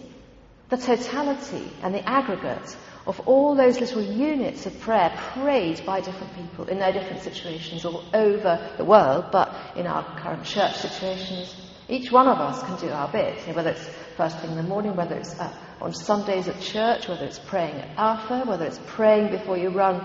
the 0.69 0.77
totality 0.77 1.71
and 1.83 1.95
the 1.95 2.07
aggregate 2.09 2.77
of 3.07 3.21
all 3.21 3.57
those 3.57 3.81
little 3.81 4.03
units 4.03 4.67
of 4.67 4.79
prayer 4.81 5.13
prayed 5.33 5.85
by 5.87 6.01
different 6.01 6.35
people 6.37 6.67
in 6.67 6.79
their 6.79 6.93
different 6.93 7.23
situations 7.23 7.85
all 7.85 8.05
over 8.15 8.75
the 8.77 8.85
world, 8.85 9.27
but 9.33 9.55
in 9.77 9.87
our 9.87 10.05
current 10.21 10.45
church 10.45 10.77
situations, 10.77 11.57
each 11.89 12.13
one 12.13 12.29
of 12.29 12.39
us 12.39 12.63
can 12.63 12.79
do 12.79 12.93
our 12.93 13.11
bit, 13.11 13.39
whether 13.57 13.71
it's 13.71 13.89
first 14.17 14.39
thing 14.39 14.51
in 14.51 14.57
the 14.57 14.63
morning, 14.63 14.95
whether 14.95 15.17
it's 15.17 15.39
uh, 15.41 15.53
on 15.81 15.95
Sundays 15.95 16.47
at 16.47 16.61
church, 16.61 17.09
whether 17.09 17.25
it's 17.25 17.39
praying 17.39 17.75
at 17.75 17.89
Alpha, 17.97 18.45
whether 18.47 18.67
it's 18.67 18.79
praying 18.87 19.31
before 19.31 19.57
you 19.57 19.71
run 19.71 19.97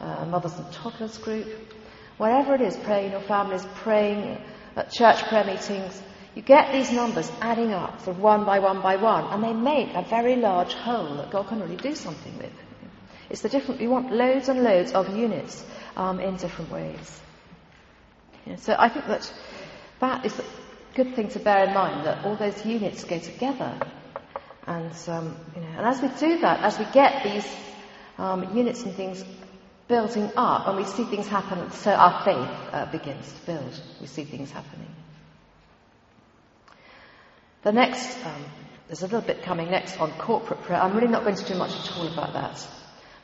uh, 0.00 0.26
Mothers 0.26 0.58
and 0.58 0.70
Toddlers 0.72 1.18
group, 1.18 1.46
wherever 2.18 2.54
it 2.54 2.60
is, 2.60 2.76
praying 2.76 3.06
in 3.06 3.12
your 3.12 3.20
families, 3.22 3.64
praying 3.76 4.38
at 4.76 4.90
church 4.90 5.22
prayer 5.24 5.44
meetings, 5.44 6.02
you 6.34 6.42
get 6.42 6.72
these 6.72 6.90
numbers 6.90 7.30
adding 7.40 7.72
up, 7.72 8.00
sort 8.00 8.16
of 8.16 8.22
one 8.22 8.44
by 8.44 8.58
one 8.58 8.80
by 8.80 8.96
one, 8.96 9.24
and 9.26 9.44
they 9.44 9.52
make 9.52 9.94
a 9.94 10.02
very 10.02 10.36
large 10.36 10.72
whole 10.72 11.16
that 11.16 11.30
God 11.30 11.48
can 11.48 11.60
really 11.60 11.76
do 11.76 11.94
something 11.94 12.36
with. 12.38 12.52
It's 13.28 13.42
the 13.42 13.48
different, 13.48 13.80
we 13.80 13.88
want 13.88 14.12
loads 14.12 14.48
and 14.48 14.62
loads 14.62 14.92
of 14.92 15.14
units 15.16 15.64
um, 15.96 16.20
in 16.20 16.36
different 16.36 16.70
ways. 16.70 17.20
Yeah, 18.46 18.56
so 18.56 18.74
I 18.78 18.88
think 18.88 19.06
that 19.06 19.32
that 20.00 20.24
is 20.26 20.38
a 20.38 20.44
good 20.94 21.14
thing 21.14 21.28
to 21.28 21.38
bear 21.38 21.64
in 21.64 21.74
mind, 21.74 22.06
that 22.06 22.24
all 22.24 22.36
those 22.36 22.64
units 22.64 23.04
go 23.04 23.18
together. 23.18 23.78
And, 24.66 24.92
um, 25.08 25.36
you 25.54 25.62
know, 25.62 25.68
and 25.76 25.86
as 25.86 26.00
we 26.00 26.08
do 26.08 26.40
that, 26.40 26.60
as 26.60 26.78
we 26.78 26.84
get 26.92 27.24
these 27.24 27.46
um, 28.18 28.56
units 28.56 28.82
and 28.82 28.94
things 28.94 29.24
building 29.88 30.30
up, 30.36 30.68
and 30.68 30.76
we 30.76 30.84
see 30.84 31.04
things 31.04 31.26
happen, 31.26 31.70
so 31.70 31.90
our 31.90 32.24
faith 32.24 32.72
uh, 32.72 32.90
begins 32.90 33.32
to 33.32 33.46
build. 33.46 33.80
We 34.00 34.06
see 34.06 34.24
things 34.24 34.50
happening. 34.50 34.88
The 37.62 37.72
next, 37.72 38.24
um, 38.26 38.44
there's 38.88 39.02
a 39.02 39.06
little 39.06 39.20
bit 39.20 39.42
coming 39.42 39.70
next 39.70 40.00
on 40.00 40.10
corporate 40.12 40.62
prayer. 40.62 40.80
I'm 40.80 40.94
really 40.94 41.08
not 41.08 41.22
going 41.24 41.36
to 41.36 41.44
do 41.44 41.54
much 41.54 41.70
at 41.70 41.96
all 41.96 42.12
about 42.12 42.32
that. 42.32 42.66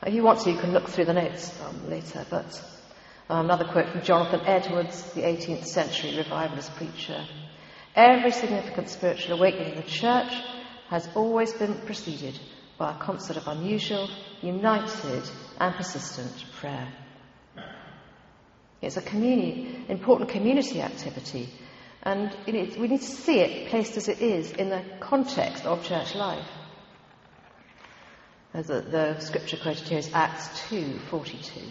If 0.05 0.13
you 0.13 0.23
want 0.23 0.39
to, 0.41 0.51
you 0.51 0.57
can 0.57 0.71
look 0.71 0.87
through 0.87 1.05
the 1.05 1.13
notes 1.13 1.53
um, 1.61 1.89
later. 1.89 2.25
But 2.29 2.63
um, 3.29 3.45
another 3.45 3.65
quote 3.65 3.89
from 3.89 4.01
Jonathan 4.01 4.41
Edwards, 4.45 5.03
the 5.11 5.21
18th 5.23 5.65
century 5.65 6.15
revivalist 6.15 6.73
preacher. 6.75 7.25
Every 7.95 8.31
significant 8.31 8.89
spiritual 8.89 9.37
awakening 9.37 9.73
in 9.73 9.75
the 9.75 9.83
church 9.83 10.31
has 10.89 11.07
always 11.15 11.51
been 11.51 11.75
preceded 11.81 12.39
by 12.77 12.95
a 12.95 12.99
concert 12.99 13.35
of 13.35 13.47
unusual, 13.47 14.09
united, 14.41 15.23
and 15.59 15.75
persistent 15.75 16.45
prayer. 16.59 16.87
It's 18.81 18.97
a 18.97 19.01
communi- 19.01 19.89
important 19.89 20.29
community 20.29 20.81
activity, 20.81 21.49
and 22.03 22.35
we 22.45 22.53
need 22.53 23.01
to 23.01 23.05
see 23.05 23.39
it 23.39 23.69
placed 23.69 23.97
as 23.97 24.07
it 24.07 24.21
is 24.21 24.51
in 24.51 24.69
the 24.69 24.83
context 24.99 25.65
of 25.65 25.83
church 25.83 26.15
life. 26.15 26.47
As 28.53 28.67
the, 28.67 28.81
the 28.81 29.19
scripture 29.19 29.57
quoted 29.57 29.87
here 29.87 29.99
is 29.99 30.09
Acts 30.13 30.47
2:42, 30.69 31.61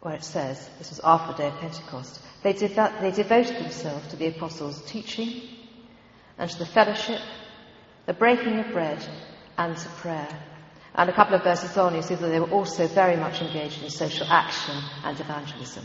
where 0.00 0.14
it 0.14 0.24
says, 0.24 0.70
this 0.78 0.90
was 0.90 1.00
after 1.02 1.32
the 1.32 1.38
day 1.38 1.48
of 1.48 1.60
Pentecost, 1.60 2.20
they, 2.44 2.52
they 2.52 3.10
devoted 3.10 3.56
themselves 3.56 4.06
to 4.08 4.16
the 4.16 4.28
apostles' 4.28 4.80
teaching 4.82 5.42
and 6.38 6.48
to 6.48 6.58
the 6.58 6.66
fellowship, 6.66 7.20
the 8.06 8.14
breaking 8.14 8.60
of 8.60 8.72
bread, 8.72 9.04
and 9.58 9.76
to 9.76 9.88
prayer. 9.88 10.28
And 10.94 11.10
a 11.10 11.14
couple 11.14 11.34
of 11.34 11.44
verses 11.44 11.76
on, 11.76 11.94
you 11.94 12.02
see 12.02 12.14
that 12.14 12.26
they 12.26 12.40
were 12.40 12.50
also 12.50 12.86
very 12.86 13.16
much 13.16 13.42
engaged 13.42 13.82
in 13.82 13.90
social 13.90 14.26
action 14.28 14.74
and 15.04 15.18
evangelism. 15.20 15.84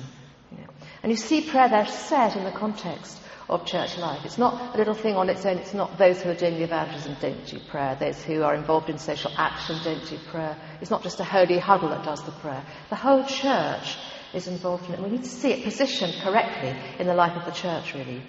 And 1.04 1.12
you 1.12 1.18
see 1.18 1.50
prayer 1.50 1.68
there 1.68 1.88
set 1.88 2.36
in 2.36 2.44
the 2.44 2.52
context 2.52 3.20
of 3.50 3.66
church 3.66 3.98
life. 3.98 4.24
It's 4.24 4.38
not 4.38 4.76
a 4.76 4.78
little 4.78 4.94
thing 4.94 5.16
on 5.16 5.30
its 5.30 5.46
own. 5.46 5.58
It's 5.58 5.74
not 5.74 5.98
those 5.98 6.22
who 6.22 6.30
are 6.30 6.36
doing 6.36 6.56
the 6.56 6.64
evangelism 6.64 7.18
don't 7.20 7.46
do 7.46 7.60
prayer. 7.70 7.98
Those 8.00 8.22
who 8.24 8.44
are 8.44 8.56
involved 8.56 8.90
in 8.90 8.98
social 8.98 9.32
action 9.36 9.78
don't 9.84 10.08
do 10.08 10.18
prayer. 10.30 10.56
It's 10.80 10.92
not 10.92 11.04
just 11.04 11.20
a 11.20 11.24
holy 11.24 11.58
huddle 11.58 11.90
that 11.90 12.06
does 12.06 12.24
the 12.24 12.32
prayer. 12.32 12.64
The 12.90 12.96
whole 12.96 13.26
church 13.26 13.98
is 14.34 14.48
involved 14.48 14.88
in 14.88 14.94
it. 14.94 15.02
We 15.02 15.10
need 15.10 15.24
to 15.24 15.30
see 15.30 15.52
it 15.52 15.64
positioned 15.64 16.14
correctly 16.24 16.76
in 17.00 17.08
the 17.08 17.16
life 17.16 17.36
of 17.36 17.46
the 17.46 17.52
church, 17.52 17.94
really. 17.94 18.22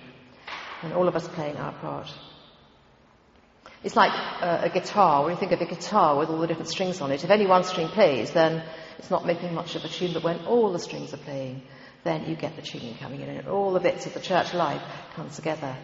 And 0.82 0.92
all 0.94 1.06
of 1.06 1.14
us 1.14 1.28
playing 1.28 1.56
our 1.58 1.72
part. 1.74 2.12
It's 3.84 3.96
like 3.96 4.12
uh, 4.40 4.60
a 4.62 4.68
guitar. 4.68 5.22
When 5.22 5.32
you 5.32 5.38
think 5.38 5.52
of 5.52 5.60
a 5.60 5.66
guitar 5.66 6.16
with 6.16 6.28
all 6.28 6.38
the 6.38 6.46
different 6.46 6.68
strings 6.68 7.00
on 7.00 7.10
it, 7.10 7.24
if 7.24 7.30
any 7.30 7.46
one 7.46 7.64
string 7.64 7.88
plays, 7.88 8.30
then 8.30 8.62
it's 8.98 9.10
not 9.10 9.26
making 9.26 9.54
much 9.54 9.74
of 9.74 9.84
a 9.84 9.88
tune. 9.88 10.12
But 10.12 10.22
when 10.22 10.44
all 10.46 10.70
the 10.72 10.78
strings 10.78 11.12
are 11.12 11.18
playing, 11.18 11.62
then 12.04 12.28
you 12.28 12.36
get 12.36 12.54
the 12.54 12.62
tuning 12.62 12.96
coming 12.96 13.20
in, 13.20 13.28
and 13.28 13.48
all 13.48 13.72
the 13.72 13.80
bits 13.80 14.06
of 14.06 14.14
the 14.14 14.20
church 14.20 14.54
life 14.54 14.82
come 15.14 15.30
together 15.30 15.76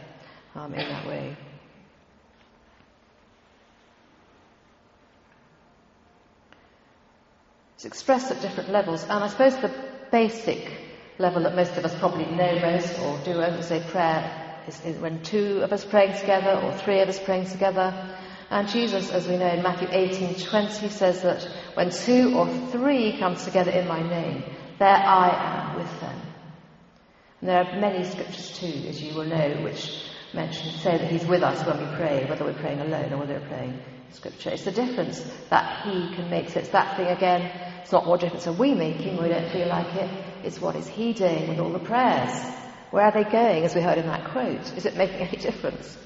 um, 0.55 0.75
in 0.75 0.89
that 0.89 1.07
way. 1.07 1.37
It's 7.75 7.85
expressed 7.85 8.31
at 8.31 8.41
different 8.41 8.71
levels, 8.71 9.03
and 9.03 9.13
I 9.13 9.29
suppose 9.29 9.57
the 9.57 9.73
basic 10.11 10.71
level 11.19 11.43
that 11.43 11.57
most 11.57 11.77
of 11.77 11.85
us 11.85 11.97
probably 11.99 12.27
know 12.27 12.61
most 12.61 12.99
or 13.01 13.19
do, 13.25 13.41
I 13.41 13.51
would 13.51 13.65
say 13.65 13.83
prayer 13.89 14.48
is, 14.69 14.85
is 14.85 15.01
when 15.01 15.23
two 15.23 15.61
of 15.63 15.73
us 15.73 15.85
praying 15.85 16.19
together 16.19 16.61
or 16.63 16.73
three 16.79 17.01
of 17.01 17.09
us 17.09 17.19
praying 17.19 17.47
together. 17.47 18.17
And 18.51 18.69
Jesus, 18.69 19.11
as 19.11 19.27
we 19.27 19.37
know 19.37 19.49
in 19.49 19.63
Matthew 19.63 19.89
18:20, 19.89 20.91
says 20.91 21.23
that 21.23 21.43
when 21.75 21.91
two 21.91 22.37
or 22.37 22.49
three 22.71 23.19
come 23.19 23.37
together 23.37 23.71
in 23.71 23.87
my 23.87 24.03
name, 24.03 24.45
there 24.79 24.89
I 24.89 25.29
am 25.29 25.77
with 25.77 26.01
them. 26.01 26.21
And 27.41 27.51
there 27.51 27.65
are 27.65 27.81
many 27.81 28.05
scriptures 28.05 28.59
too, 28.59 28.89
as 28.89 29.03
you 29.03 29.15
will 29.15 29.27
know, 29.27 29.63
which 29.63 30.03
mention 30.33 30.73
say 30.73 30.99
that 30.99 31.11
He's 31.11 31.27
with 31.27 31.43
us 31.43 31.65
when 31.67 31.79
we 31.79 31.97
pray, 31.97 32.27
whether 32.29 32.45
we're 32.45 32.55
praying 32.55 32.81
alone 32.81 33.13
or 33.13 33.19
whether 33.19 33.35
we're 33.39 33.49
praying 33.49 33.81
scripture. 34.13 34.51
It's 34.51 34.65
the 34.65 34.73
difference 34.73 35.21
that 35.51 35.85
He 35.85 36.15
can 36.15 36.31
make. 36.31 36.49
So 36.49 36.61
it's 36.61 36.71
that 36.71 36.97
thing 36.97 37.09
again. 37.09 37.53
It's 37.83 37.93
not 37.93 38.07
what 38.07 38.21
difference 38.21 38.47
are 38.47 38.53
we 38.53 38.75
making. 38.75 39.21
We 39.23 39.29
don't 39.29 39.51
feel 39.51 39.69
like 39.69 39.95
it. 39.95 40.11
It's 40.45 40.61
what 40.61 40.77
is 40.77 40.87
He 40.89 41.13
doing 41.13 41.49
with 41.49 41.59
all 41.59 41.71
the 41.71 41.79
prayers. 41.79 42.33
Where 42.91 43.05
are 43.05 43.13
they 43.13 43.25
going, 43.31 43.65
as 43.65 43.75
we 43.75 43.81
heard 43.81 43.99
in 43.99 44.07
that 44.07 44.31
quote? 44.31 44.77
Is 44.77 44.87
it 44.87 44.97
making 44.97 45.17
any 45.17 45.37
difference? 45.37 45.97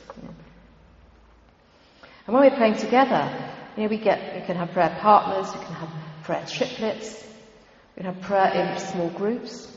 And 2.26 2.34
when 2.34 2.44
we're 2.44 2.56
praying 2.56 2.76
together, 2.76 3.30
you 3.76 3.82
know, 3.82 3.88
we 3.88 3.98
get, 3.98 4.34
we 4.34 4.46
can 4.46 4.56
have 4.56 4.70
prayer 4.72 4.96
partners, 5.00 5.52
we 5.52 5.64
can 5.64 5.74
have 5.74 5.88
prayer 6.22 6.44
triplets, 6.46 7.26
we 7.96 8.02
can 8.02 8.14
have 8.14 8.22
prayer 8.22 8.52
in 8.52 8.78
small 8.78 9.10
groups, 9.10 9.68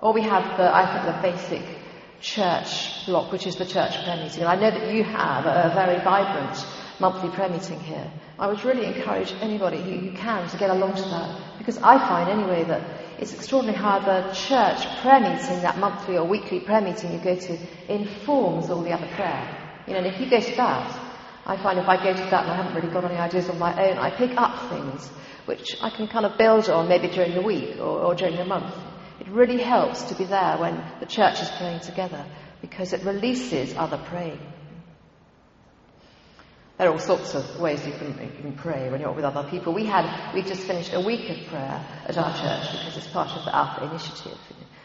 or 0.00 0.12
we 0.12 0.22
have 0.22 0.56
the, 0.56 0.74
I 0.74 0.84
think, 0.92 1.16
the 1.16 1.22
basic 1.22 1.78
church 2.20 3.06
block, 3.06 3.30
which 3.30 3.46
is 3.46 3.56
the 3.56 3.66
church 3.66 4.02
prayer 4.04 4.16
meeting. 4.16 4.42
And 4.42 4.48
I 4.48 4.56
know 4.56 4.70
that 4.70 4.92
you 4.92 5.04
have 5.04 5.46
a 5.46 5.72
very 5.74 6.02
vibrant 6.02 6.66
monthly 6.98 7.30
prayer 7.30 7.50
meeting 7.50 7.78
here. 7.78 8.10
I 8.38 8.48
would 8.48 8.64
really 8.64 8.86
encourage 8.86 9.32
anybody 9.40 9.80
who, 9.80 10.08
who 10.08 10.16
can 10.16 10.48
to 10.48 10.56
get 10.56 10.70
along 10.70 10.96
to 10.96 11.02
that, 11.02 11.40
because 11.66 11.82
I 11.82 11.98
find 11.98 12.30
anyway 12.30 12.62
that 12.62 12.80
it's 13.18 13.34
extraordinary 13.34 13.76
how 13.76 13.98
the 13.98 14.32
church 14.32 14.86
prayer 15.02 15.18
meeting, 15.18 15.62
that 15.62 15.78
monthly 15.78 16.16
or 16.16 16.24
weekly 16.24 16.60
prayer 16.60 16.80
meeting 16.80 17.12
you 17.12 17.18
go 17.18 17.34
to, 17.34 17.58
informs 17.92 18.70
all 18.70 18.82
the 18.82 18.92
other 18.92 19.08
prayer. 19.16 19.82
You 19.88 19.94
know, 19.94 19.98
and 19.98 20.06
if 20.06 20.20
you 20.20 20.30
go 20.30 20.38
to 20.38 20.56
that, 20.58 21.00
I 21.44 21.56
find 21.56 21.80
if 21.80 21.88
I 21.88 21.96
go 21.96 22.12
to 22.12 22.30
that 22.30 22.44
and 22.44 22.52
I 22.52 22.54
haven't 22.54 22.76
really 22.76 22.94
got 22.94 23.04
any 23.04 23.16
ideas 23.16 23.48
of 23.48 23.58
my 23.58 23.90
own, 23.90 23.98
I 23.98 24.10
pick 24.10 24.36
up 24.36 24.70
things 24.70 25.08
which 25.46 25.76
I 25.82 25.90
can 25.90 26.06
kind 26.06 26.24
of 26.24 26.38
build 26.38 26.70
on 26.70 26.88
maybe 26.88 27.08
during 27.08 27.34
the 27.34 27.42
week 27.42 27.78
or, 27.80 27.98
or 27.98 28.14
during 28.14 28.36
the 28.36 28.44
month. 28.44 28.72
It 29.18 29.26
really 29.26 29.60
helps 29.60 30.02
to 30.04 30.14
be 30.14 30.24
there 30.24 30.58
when 30.58 30.80
the 31.00 31.06
church 31.06 31.42
is 31.42 31.50
praying 31.58 31.80
together 31.80 32.24
because 32.60 32.92
it 32.92 33.02
releases 33.02 33.74
other 33.76 33.98
praying. 34.06 34.38
There 36.78 36.88
are 36.88 36.92
all 36.92 36.98
sorts 36.98 37.34
of 37.34 37.58
ways 37.58 37.86
you 37.86 37.92
can, 37.92 38.08
you 38.08 38.42
can 38.42 38.52
pray 38.52 38.90
when 38.90 39.00
you're 39.00 39.12
with 39.12 39.24
other 39.24 39.48
people. 39.48 39.72
We 39.72 39.86
had, 39.86 40.34
we 40.34 40.42
just 40.42 40.60
finished 40.62 40.92
a 40.92 41.00
week 41.00 41.30
of 41.30 41.46
prayer 41.46 41.82
at 42.04 42.18
our 42.18 42.30
church 42.36 42.70
because 42.70 42.96
it's 42.98 43.06
part 43.06 43.30
of 43.30 43.46
the 43.46 43.56
Alpha 43.56 43.84
Initiative. 43.84 44.38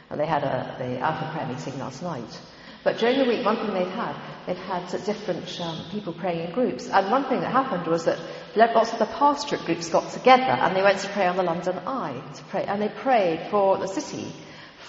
And 0.10 0.18
they 0.18 0.26
had 0.26 0.44
a, 0.44 0.76
the 0.80 1.00
Alpha 1.00 1.30
prayer 1.34 1.48
meeting 1.48 1.78
last 1.80 2.02
night. 2.02 2.40
But 2.86 2.98
during 2.98 3.20
the 3.20 3.26
week, 3.26 3.46
one 3.46 3.58
thing 3.58 3.74
they've 3.74 3.92
had, 3.92 4.16
they've 4.48 4.58
had 4.58 4.88
different 5.06 5.60
um, 5.60 5.84
people 5.92 6.14
praying 6.14 6.48
in 6.48 6.52
groups. 6.54 6.88
And 6.88 7.12
one 7.12 7.26
thing 7.26 7.42
that 7.42 7.52
happened 7.52 7.86
was 7.88 8.06
that 8.06 8.20
lots 8.56 8.94
of 8.94 9.00
the 9.00 9.06
pastorate 9.06 9.66
groups 9.66 9.90
got 9.90 10.12
together 10.14 10.44
and 10.44 10.74
they 10.76 10.82
went 10.82 11.00
to 11.00 11.10
pray 11.10 11.28
on 11.28 11.36
the 11.36 11.44
London 11.44 11.78
Eye. 11.86 12.24
To 12.36 12.44
pray, 12.46 12.64
and 12.64 12.82
they 12.82 12.90
prayed 12.90 13.50
for 13.52 13.78
the 13.78 13.88
city 13.88 14.34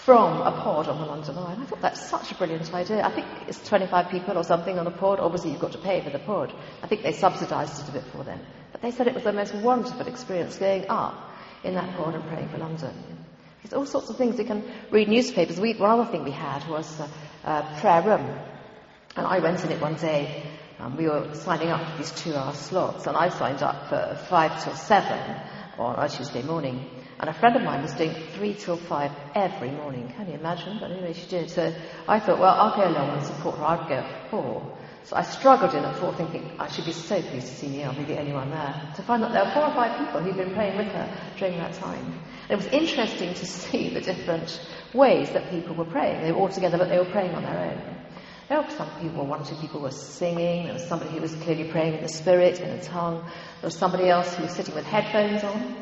from 0.04 0.40
a 0.42 0.50
pod 0.50 0.88
on 0.88 0.98
the 0.98 1.06
London 1.06 1.38
Eye. 1.38 1.52
And 1.52 1.62
I 1.62 1.66
thought 1.66 1.80
that's 1.80 2.08
such 2.08 2.32
a 2.32 2.34
brilliant 2.34 2.72
idea. 2.74 3.04
I 3.04 3.10
think 3.10 3.26
it's 3.46 3.62
25 3.68 4.10
people 4.10 4.36
or 4.36 4.42
something 4.42 4.76
on 4.78 4.86
a 4.86 4.90
pod. 4.90 5.20
Obviously, 5.20 5.52
you've 5.52 5.60
got 5.60 5.72
to 5.72 5.78
pay 5.78 6.00
for 6.00 6.10
the 6.10 6.18
pod. 6.18 6.52
I 6.82 6.88
think 6.88 7.02
they 7.02 7.12
subsidised 7.12 7.82
it 7.82 7.88
a 7.88 7.92
bit 7.92 8.04
for 8.12 8.24
them. 8.24 8.40
But 8.72 8.82
they 8.82 8.90
said 8.90 9.06
it 9.06 9.14
was 9.14 9.22
the 9.22 9.32
most 9.32 9.54
wonderful 9.54 10.08
experience 10.08 10.58
going 10.58 10.86
up 10.88 11.30
in 11.62 11.74
that 11.74 11.96
pod 11.96 12.16
and 12.16 12.24
praying 12.24 12.48
for 12.48 12.58
London. 12.58 12.92
There's 13.62 13.74
all 13.74 13.86
sorts 13.86 14.10
of 14.10 14.16
things. 14.16 14.38
You 14.38 14.44
can 14.44 14.64
read 14.90 15.08
newspapers. 15.08 15.60
We, 15.60 15.74
one 15.74 15.90
other 15.90 16.10
thing 16.10 16.24
we 16.24 16.32
had 16.32 16.66
was 16.68 16.98
a, 16.98 17.08
a 17.48 17.78
prayer 17.80 18.02
room. 18.02 18.38
And 19.14 19.26
I 19.26 19.38
went 19.38 19.62
in 19.64 19.70
it 19.70 19.80
one 19.80 19.94
day. 19.94 20.42
Um, 20.80 20.96
we 20.96 21.06
were 21.06 21.32
signing 21.34 21.68
up 21.68 21.92
for 21.92 21.98
these 21.98 22.10
two-hour 22.10 22.54
slots, 22.54 23.06
and 23.06 23.16
I 23.16 23.28
signed 23.28 23.62
up 23.62 23.88
for 23.88 24.18
five 24.28 24.64
till 24.64 24.74
seven 24.74 25.36
on 25.78 25.96
a 25.96 26.08
Tuesday 26.08 26.42
morning. 26.42 26.90
And 27.22 27.30
a 27.30 27.34
friend 27.34 27.54
of 27.54 27.62
mine 27.62 27.82
was 27.82 27.92
doing 27.92 28.12
three 28.34 28.52
till 28.52 28.76
five 28.76 29.12
every 29.36 29.70
morning. 29.70 30.12
Can 30.16 30.26
you 30.26 30.34
imagine? 30.34 30.78
But 30.80 30.90
anyway, 30.90 31.12
she 31.12 31.28
did. 31.28 31.50
So 31.50 31.72
I 32.08 32.18
thought, 32.18 32.40
well, 32.40 32.52
I'll 32.52 32.74
go 32.74 32.88
along 32.88 33.10
and 33.10 33.24
support 33.24 33.58
her. 33.58 33.64
I'd 33.64 33.88
go 33.88 33.94
at 33.94 34.28
four. 34.28 34.76
So 35.04 35.14
I 35.14 35.22
struggled 35.22 35.72
in 35.72 35.84
at 35.84 35.94
four 36.00 36.12
thinking, 36.16 36.50
I 36.58 36.68
should 36.68 36.84
be 36.84 36.90
so 36.90 37.22
pleased 37.22 37.46
to 37.46 37.54
see 37.54 37.68
me. 37.68 37.84
I'll 37.84 37.94
be 37.94 38.02
the 38.02 38.18
only 38.18 38.32
one 38.32 38.50
there. 38.50 38.92
To 38.96 39.02
find 39.04 39.22
that 39.22 39.30
there 39.30 39.44
were 39.44 39.52
four 39.52 39.62
or 39.62 39.72
five 39.72 40.04
people 40.04 40.20
who'd 40.20 40.36
been 40.36 40.52
praying 40.52 40.76
with 40.76 40.88
her 40.88 41.16
during 41.38 41.58
that 41.58 41.74
time. 41.74 42.04
And 42.48 42.50
it 42.50 42.56
was 42.56 42.66
interesting 42.66 43.34
to 43.34 43.46
see 43.60 43.90
the 43.94 44.00
different 44.00 44.60
ways 44.92 45.30
that 45.30 45.48
people 45.48 45.76
were 45.76 45.84
praying. 45.84 46.22
They 46.22 46.32
were 46.32 46.38
all 46.38 46.48
together, 46.48 46.76
but 46.76 46.88
they 46.88 46.98
were 46.98 47.12
praying 47.12 47.36
on 47.36 47.44
their 47.44 47.70
own. 47.70 47.96
There 48.48 48.60
were 48.60 48.68
some 48.70 48.90
people, 49.00 49.26
one 49.26 49.42
or 49.42 49.44
two 49.44 49.54
people 49.60 49.80
were 49.80 49.92
singing. 49.92 50.64
There 50.64 50.72
was 50.74 50.88
somebody 50.88 51.12
who 51.12 51.20
was 51.20 51.36
clearly 51.36 51.70
praying 51.70 51.94
in 51.94 52.02
the 52.02 52.08
spirit, 52.08 52.58
in 52.58 52.68
a 52.68 52.82
tongue. 52.82 53.22
There 53.22 53.68
was 53.68 53.76
somebody 53.76 54.08
else 54.08 54.34
who 54.34 54.42
was 54.42 54.52
sitting 54.56 54.74
with 54.74 54.84
headphones 54.86 55.44
on. 55.44 55.81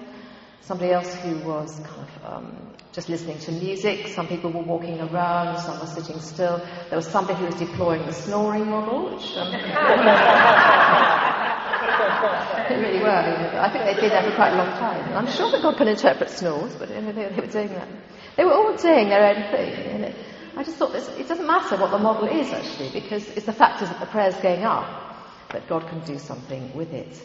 Somebody 0.62 0.92
else 0.92 1.12
who 1.16 1.38
was 1.40 1.80
kind 1.80 2.06
of 2.06 2.24
um, 2.24 2.56
just 2.92 3.08
listening 3.08 3.38
to 3.40 3.52
music. 3.52 4.08
Some 4.08 4.28
people 4.28 4.52
were 4.52 4.62
walking 4.62 5.00
around. 5.00 5.58
Some 5.58 5.80
were 5.80 5.86
sitting 5.86 6.20
still. 6.20 6.58
There 6.88 6.96
was 6.96 7.06
somebody 7.06 7.38
who 7.38 7.46
was 7.46 7.56
deploying 7.56 8.06
the 8.06 8.12
snoring 8.12 8.68
model, 8.68 9.10
which 9.10 9.36
um, 9.36 9.52
really 12.70 13.00
were. 13.00 13.08
I 13.08 13.70
think 13.72 13.84
they 13.84 14.00
did 14.00 14.12
that 14.12 14.24
for 14.24 14.34
quite 14.34 14.52
a 14.52 14.56
long 14.56 14.70
time. 14.78 15.16
I'm 15.16 15.30
sure 15.30 15.50
that 15.50 15.62
God 15.62 15.76
can 15.76 15.88
interpret 15.88 16.30
snores, 16.30 16.74
but 16.76 16.90
you 16.90 17.00
know, 17.00 17.12
they, 17.12 17.28
they, 17.28 17.40
were 17.40 17.46
doing 17.46 17.68
that. 17.68 17.88
They 18.36 18.44
were 18.44 18.52
all 18.52 18.76
doing 18.76 19.08
their 19.08 19.34
own 19.34 19.50
thing. 19.50 19.92
You 19.92 19.98
know. 19.98 20.14
I 20.56 20.64
just 20.64 20.76
thought 20.76 20.92
this, 20.92 21.08
it 21.16 21.28
doesn't 21.28 21.46
matter 21.46 21.76
what 21.76 21.90
the 21.90 21.98
model 21.98 22.28
is 22.28 22.52
actually, 22.52 22.90
because 22.90 23.28
it's 23.30 23.46
the 23.46 23.52
fact 23.52 23.80
that 23.80 24.00
the 24.00 24.06
prayer's 24.06 24.36
going 24.36 24.64
up, 24.64 25.48
that 25.50 25.68
God 25.68 25.88
can 25.88 26.04
do 26.04 26.18
something 26.18 26.74
with 26.74 26.92
it. 26.92 27.22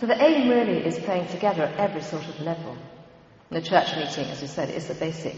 So 0.00 0.06
the 0.06 0.20
aim 0.22 0.48
really 0.48 0.84
is 0.84 0.98
praying 0.98 1.28
together 1.28 1.64
at 1.64 1.78
every 1.78 2.02
sort 2.02 2.26
of 2.26 2.40
level. 2.40 2.76
The 3.50 3.60
church 3.60 3.94
meeting, 3.94 4.30
as 4.30 4.40
we 4.40 4.46
said, 4.48 4.70
is 4.70 4.88
the 4.88 4.94
basic 4.94 5.36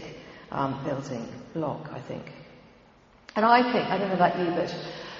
um, 0.51 0.81
building 0.85 1.27
block, 1.53 1.89
I 1.91 1.99
think. 1.99 2.31
And 3.35 3.45
I 3.45 3.71
think, 3.73 3.89
I 3.89 3.97
don't 3.97 4.07
know 4.07 4.15
about 4.15 4.39
you, 4.39 4.45
but 4.45 4.73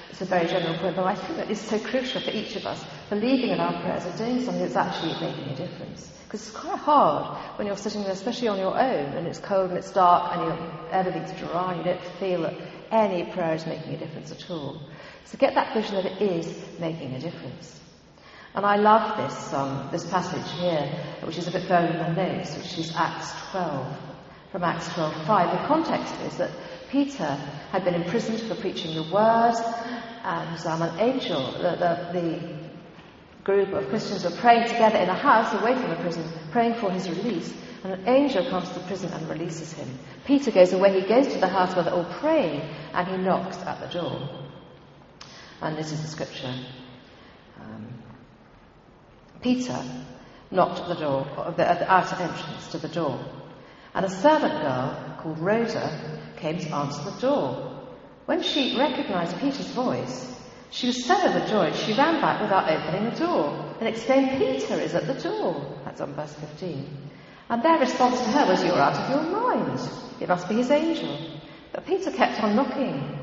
it's 0.09 0.21
a 0.21 0.25
very 0.25 0.47
general 0.47 0.77
point, 0.77 0.95
but 0.95 1.03
I 1.03 1.15
think 1.15 1.35
that 1.37 1.51
it's 1.51 1.59
so 1.59 1.77
crucial 1.77 2.21
for 2.21 2.31
each 2.31 2.55
of 2.55 2.65
us, 2.65 2.81
believing 3.09 3.49
in 3.49 3.59
our 3.59 3.73
prayers 3.81 4.05
and 4.05 4.17
doing 4.17 4.41
something 4.45 4.61
that's 4.61 4.77
actually 4.77 5.11
making 5.19 5.49
a 5.49 5.55
difference. 5.57 6.09
Because 6.23 6.47
it's 6.47 6.55
quite 6.57 6.79
hard 6.79 7.37
when 7.57 7.67
you're 7.67 7.75
sitting 7.75 8.03
there, 8.03 8.13
especially 8.13 8.47
on 8.47 8.57
your 8.57 8.79
own, 8.79 9.13
and 9.13 9.27
it's 9.27 9.39
cold 9.39 9.69
and 9.69 9.77
it's 9.77 9.91
dark 9.91 10.37
and 10.37 10.57
everything's 10.91 11.37
dry, 11.37 11.73
and 11.73 11.85
you 11.85 11.91
don't 11.91 12.03
feel 12.19 12.41
that 12.43 12.53
any 12.91 13.29
prayer 13.33 13.55
is 13.55 13.65
making 13.65 13.95
a 13.95 13.97
difference 13.97 14.31
at 14.31 14.49
all. 14.49 14.79
So 15.25 15.37
get 15.37 15.55
that 15.55 15.73
vision 15.73 15.95
that 15.95 16.05
it 16.05 16.21
is 16.21 16.79
making 16.79 17.13
a 17.13 17.19
difference. 17.19 17.81
And 18.55 18.65
I 18.65 18.77
love 18.77 19.17
this, 19.17 19.53
um, 19.53 19.89
this 19.91 20.05
passage 20.05 20.49
here, 20.59 20.89
which 21.23 21.37
is 21.37 21.47
a 21.47 21.51
bit 21.51 21.67
further 21.67 21.91
the 21.91 22.13
notes, 22.13 22.55
which 22.55 22.77
is 22.77 22.95
Acts 22.95 23.33
12, 23.51 23.97
from 24.53 24.63
Acts 24.63 24.87
12.5. 24.89 25.61
The 25.61 25.67
context 25.67 26.13
is 26.21 26.37
that 26.37 26.51
Peter 26.89 27.35
had 27.71 27.83
been 27.83 27.95
imprisoned 27.95 28.39
for 28.39 28.55
preaching 28.55 28.95
the 28.95 29.13
word, 29.13 29.55
and 30.23 30.65
um, 30.67 30.81
an 30.81 30.99
angel, 31.01 31.51
the, 31.51 31.75
the, 31.75 32.19
the 32.21 32.65
group 33.43 33.73
of 33.73 33.89
Christians 33.89 34.23
were 34.23 34.37
praying 34.37 34.69
together 34.69 34.99
in 34.99 35.09
a 35.09 35.13
house 35.13 35.53
away 35.61 35.75
from 35.75 35.89
the 35.89 35.97
prison, 35.97 36.23
praying 36.51 36.75
for 36.75 36.89
his 36.89 37.09
release. 37.09 37.53
And 37.83 37.91
an 37.91 38.07
angel 38.07 38.49
comes 38.49 38.69
to 38.69 38.79
the 38.79 38.85
prison 38.87 39.11
and 39.11 39.29
releases 39.29 39.73
him. 39.73 39.99
Peter 40.25 40.51
goes 40.51 40.71
away, 40.71 41.01
he 41.01 41.05
goes 41.05 41.27
to 41.27 41.39
the 41.39 41.47
house 41.47 41.75
where 41.75 41.83
they're 41.83 41.93
all 41.93 42.11
praying, 42.19 42.61
and 42.93 43.05
he 43.05 43.17
knocks 43.17 43.57
at 43.57 43.81
the 43.81 43.99
door. 43.99 44.29
And 45.61 45.77
this 45.77 45.91
is 45.91 46.01
the 46.01 46.07
scripture. 46.07 46.55
Um, 47.59 48.04
Peter 49.45 49.79
knocked 50.49 50.79
at 50.79 50.87
the 50.87 50.95
door, 50.95 51.27
at 51.45 51.55
the 51.55 51.91
outer 51.91 52.15
entrance 52.15 52.67
to 52.71 52.79
the 52.79 52.87
door. 52.87 53.23
And 53.93 54.03
a 54.03 54.09
servant 54.09 54.53
girl 54.53 55.17
called 55.19 55.37
Rhoda 55.37 56.19
came 56.37 56.57
to 56.57 56.75
answer 56.75 57.03
the 57.03 57.21
door. 57.21 57.85
When 58.25 58.41
she 58.41 58.75
recognized 58.75 59.39
Peter's 59.39 59.69
voice, 59.69 60.35
she 60.71 60.87
was 60.87 61.05
so 61.05 61.13
overjoyed 61.13 61.75
she 61.75 61.93
ran 61.93 62.19
back 62.21 62.41
without 62.41 62.71
opening 62.71 63.11
the 63.11 63.19
door 63.19 63.75
and 63.79 63.87
exclaimed, 63.87 64.39
Peter 64.39 64.81
is 64.81 64.95
at 64.95 65.05
the 65.05 65.13
door. 65.13 65.79
That's 65.85 66.01
on 66.01 66.15
verse 66.15 66.33
15. 66.33 67.11
And 67.49 67.61
their 67.61 67.77
response 67.77 68.19
to 68.21 68.31
her 68.31 68.47
was, 68.47 68.63
You're 68.63 68.81
out 68.81 68.97
of 68.97 69.09
your 69.11 69.31
mind. 69.31 69.79
It 70.19 70.27
must 70.27 70.49
be 70.49 70.55
his 70.55 70.71
angel. 70.71 71.19
But 71.71 71.85
Peter 71.85 72.09
kept 72.09 72.43
on 72.43 72.55
knocking. 72.55 73.19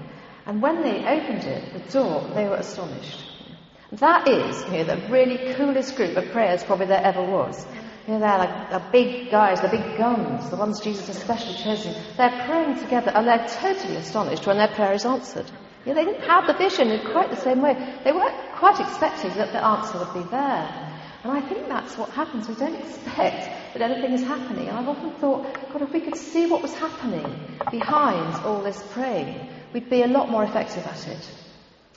And 0.46 0.62
when 0.62 0.82
they 0.82 1.04
opened 1.04 1.42
it, 1.42 1.72
the 1.72 1.92
door, 1.92 2.30
they 2.32 2.44
were 2.44 2.62
astonished. 2.62 3.24
That 3.92 4.26
is, 4.26 4.64
you 4.64 4.78
know, 4.78 4.84
the 4.84 5.08
really 5.10 5.52
coolest 5.52 5.96
group 5.96 6.16
of 6.16 6.30
prayers 6.32 6.64
probably 6.64 6.86
there 6.86 7.04
ever 7.04 7.22
was. 7.22 7.66
You 8.06 8.14
know, 8.14 8.20
they're 8.20 8.38
like 8.38 8.70
the 8.70 8.82
big 8.90 9.30
guys, 9.30 9.60
the 9.60 9.68
big 9.68 9.98
guns, 9.98 10.48
the 10.48 10.56
ones 10.56 10.80
Jesus 10.80 11.10
especially 11.10 11.52
specially 11.54 11.76
chosen. 11.76 12.02
They're 12.16 12.46
praying 12.46 12.78
together 12.78 13.12
and 13.14 13.28
they're 13.28 13.46
totally 13.48 13.96
astonished 13.96 14.46
when 14.46 14.56
their 14.56 14.68
prayer 14.68 14.94
is 14.94 15.04
answered. 15.04 15.44
You 15.84 15.92
know, 15.92 15.94
they 15.94 16.10
didn't 16.10 16.26
have 16.26 16.46
the 16.46 16.54
vision 16.54 16.90
in 16.90 17.04
quite 17.12 17.28
the 17.28 17.36
same 17.36 17.60
way. 17.60 17.74
They 18.02 18.12
weren't 18.12 18.34
quite 18.56 18.80
expecting 18.80 19.34
that 19.34 19.52
the 19.52 19.62
answer 19.62 19.98
would 19.98 20.14
be 20.14 20.30
there. 20.30 20.88
And 21.22 21.30
I 21.30 21.46
think 21.46 21.68
that's 21.68 21.98
what 21.98 22.08
happens. 22.10 22.48
We 22.48 22.54
don't 22.54 22.74
expect 22.74 23.74
that 23.74 23.82
anything 23.82 24.14
is 24.14 24.22
happening. 24.22 24.68
And 24.68 24.78
I've 24.78 24.88
often 24.88 25.12
thought, 25.20 25.44
God, 25.70 25.82
if 25.82 25.92
we 25.92 26.00
could 26.00 26.16
see 26.16 26.46
what 26.46 26.62
was 26.62 26.74
happening 26.74 27.58
behind 27.70 28.42
all 28.46 28.62
this 28.62 28.82
praying, 28.92 29.50
we'd 29.74 29.90
be 29.90 30.02
a 30.02 30.08
lot 30.08 30.30
more 30.30 30.44
effective 30.44 30.86
at 30.86 31.06
it. 31.08 31.30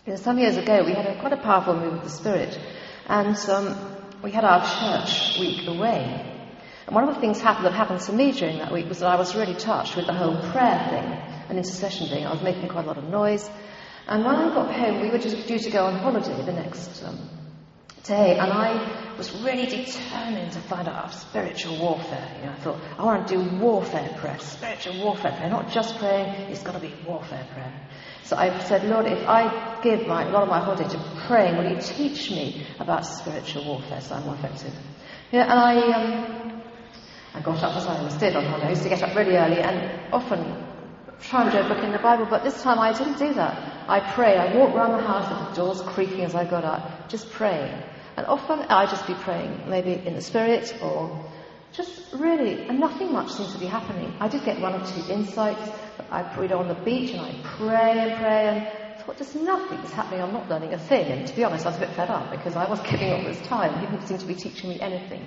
You 0.05 0.11
know, 0.11 0.17
some 0.17 0.37
years 0.37 0.55
ago, 0.55 0.83
we 0.85 0.93
had 0.93 1.07
a, 1.07 1.19
quite 1.19 1.33
a 1.33 1.37
powerful 1.37 1.75
move 1.75 1.93
of 1.93 2.03
the 2.03 2.11
Spirit, 2.11 2.59
and 3.07 3.35
um, 3.49 3.75
we 4.21 4.29
had 4.29 4.43
our 4.43 4.61
church 4.61 5.39
week 5.39 5.67
away. 5.67 6.31
And 6.85 6.93
one 6.93 7.09
of 7.09 7.15
the 7.15 7.19
things 7.19 7.41
happened 7.41 7.65
that 7.65 7.73
happened 7.73 8.01
to 8.01 8.13
me 8.13 8.31
during 8.31 8.59
that 8.59 8.71
week 8.71 8.87
was 8.87 8.99
that 8.99 9.07
I 9.07 9.15
was 9.15 9.33
really 9.33 9.55
touched 9.55 9.95
with 9.95 10.05
the 10.05 10.13
whole 10.13 10.37
prayer 10.51 10.77
thing 10.91 11.11
and 11.49 11.57
intercession 11.57 12.07
thing. 12.07 12.23
I 12.23 12.31
was 12.31 12.43
making 12.43 12.69
quite 12.69 12.85
a 12.85 12.87
lot 12.87 12.99
of 12.99 13.05
noise. 13.05 13.49
And 14.05 14.23
when 14.23 14.35
I 14.35 14.53
got 14.53 14.71
home, 14.71 15.01
we 15.01 15.09
were 15.09 15.17
just 15.17 15.47
due 15.47 15.57
to 15.57 15.71
go 15.71 15.85
on 15.85 15.95
holiday 15.95 16.39
the 16.45 16.53
next 16.53 17.01
um, 17.03 17.27
day, 18.05 18.37
and 18.37 18.51
I 18.51 19.15
was 19.17 19.31
really 19.41 19.65
determined 19.65 20.51
to 20.53 20.59
find 20.61 20.87
out 20.87 21.13
spiritual 21.13 21.79
warfare. 21.79 22.31
You 22.39 22.45
know, 22.45 22.51
I 22.51 22.55
thought, 22.55 22.79
I 22.97 23.03
want 23.03 23.27
to 23.27 23.35
do 23.35 23.57
warfare 23.57 24.15
prayer, 24.19 24.39
spiritual 24.39 25.03
warfare 25.03 25.31
prayer, 25.31 25.49
not 25.49 25.71
just 25.71 25.97
praying, 25.97 26.27
it's 26.51 26.63
got 26.63 26.73
to 26.73 26.79
be 26.79 26.93
warfare 27.05 27.47
prayer. 27.53 27.73
So 28.23 28.35
I 28.35 28.57
said, 28.59 28.85
Lord, 28.85 29.05
if 29.05 29.27
I 29.27 29.79
give 29.83 30.07
my, 30.07 30.23
a 30.23 30.31
lot 30.31 30.43
of 30.43 30.49
my 30.49 30.59
holiday 30.59 30.89
to 30.89 31.23
praying, 31.27 31.57
will 31.57 31.71
you 31.71 31.79
teach 31.79 32.31
me 32.31 32.65
about 32.79 33.05
spiritual 33.05 33.65
warfare 33.65 34.01
so 34.01 34.15
I'm 34.15 34.25
more 34.25 34.35
effective? 34.35 34.73
Yeah, 35.31 35.43
and 35.43 35.59
I, 35.59 35.75
um, 35.91 36.61
I 37.33 37.41
got 37.41 37.61
up 37.63 37.75
as 37.75 37.85
I 37.85 37.97
always 37.97 38.15
did 38.15 38.35
on 38.35 38.45
holiday. 38.45 38.67
I 38.67 38.69
used 38.71 38.83
to 38.83 38.89
get 38.89 39.03
up 39.03 39.15
really 39.15 39.35
early 39.35 39.59
and 39.59 40.13
often 40.13 40.65
try 41.21 41.43
and 41.43 41.51
do 41.51 41.59
a 41.59 41.67
book 41.67 41.83
in 41.83 41.91
the 41.91 41.99
Bible, 41.99 42.27
but 42.29 42.43
this 42.43 42.61
time 42.61 42.79
I 42.79 42.97
didn't 42.97 43.17
do 43.17 43.33
that. 43.33 43.87
I 43.87 43.99
prayed. 44.13 44.37
I 44.37 44.55
walked 44.57 44.75
around 44.75 44.97
the 44.97 45.07
house 45.07 45.29
with 45.29 45.49
the 45.49 45.61
doors 45.61 45.81
creaking 45.81 46.21
as 46.21 46.35
I 46.35 46.45
got 46.45 46.63
up, 46.63 47.09
just 47.09 47.29
praying. 47.31 47.81
And 48.17 48.25
often 48.27 48.59
I'd 48.69 48.89
just 48.89 49.07
be 49.07 49.13
praying, 49.13 49.69
maybe 49.69 49.93
in 49.93 50.13
the 50.15 50.21
spirit 50.21 50.75
or 50.81 51.25
just 51.73 51.91
really, 52.13 52.67
and 52.67 52.79
nothing 52.79 53.11
much 53.11 53.31
seems 53.31 53.51
to 53.53 53.59
be 53.59 53.65
happening. 53.65 54.13
I 54.19 54.27
did 54.27 54.45
get 54.45 54.59
one 54.61 54.73
or 54.73 54.85
two 54.85 55.11
insights. 55.11 55.69
I 56.09 56.21
read 56.37 56.51
on 56.51 56.67
the 56.67 56.75
beach 56.75 57.11
and 57.11 57.21
I 57.21 57.35
pray 57.43 57.99
and 57.99 58.19
pray 58.19 58.47
and 58.47 59.01
thought 59.05 59.17
just 59.17 59.35
nothing 59.35 59.79
is 59.79 59.91
happening. 59.91 60.21
I'm 60.21 60.33
not 60.33 60.49
learning 60.49 60.73
a 60.73 60.79
thing. 60.79 61.11
And 61.11 61.27
to 61.27 61.35
be 61.35 61.43
honest, 61.43 61.65
I 61.65 61.69
was 61.69 61.77
a 61.77 61.81
bit 61.81 61.89
fed 61.89 62.09
up 62.09 62.31
because 62.31 62.55
I 62.55 62.69
was 62.69 62.79
giving 62.89 63.11
all 63.11 63.23
this 63.23 63.41
time. 63.47 63.79
He 63.79 63.85
didn't 63.85 64.07
seem 64.07 64.17
to 64.17 64.25
be 64.25 64.35
teaching 64.35 64.69
me 64.69 64.79
anything. 64.79 65.25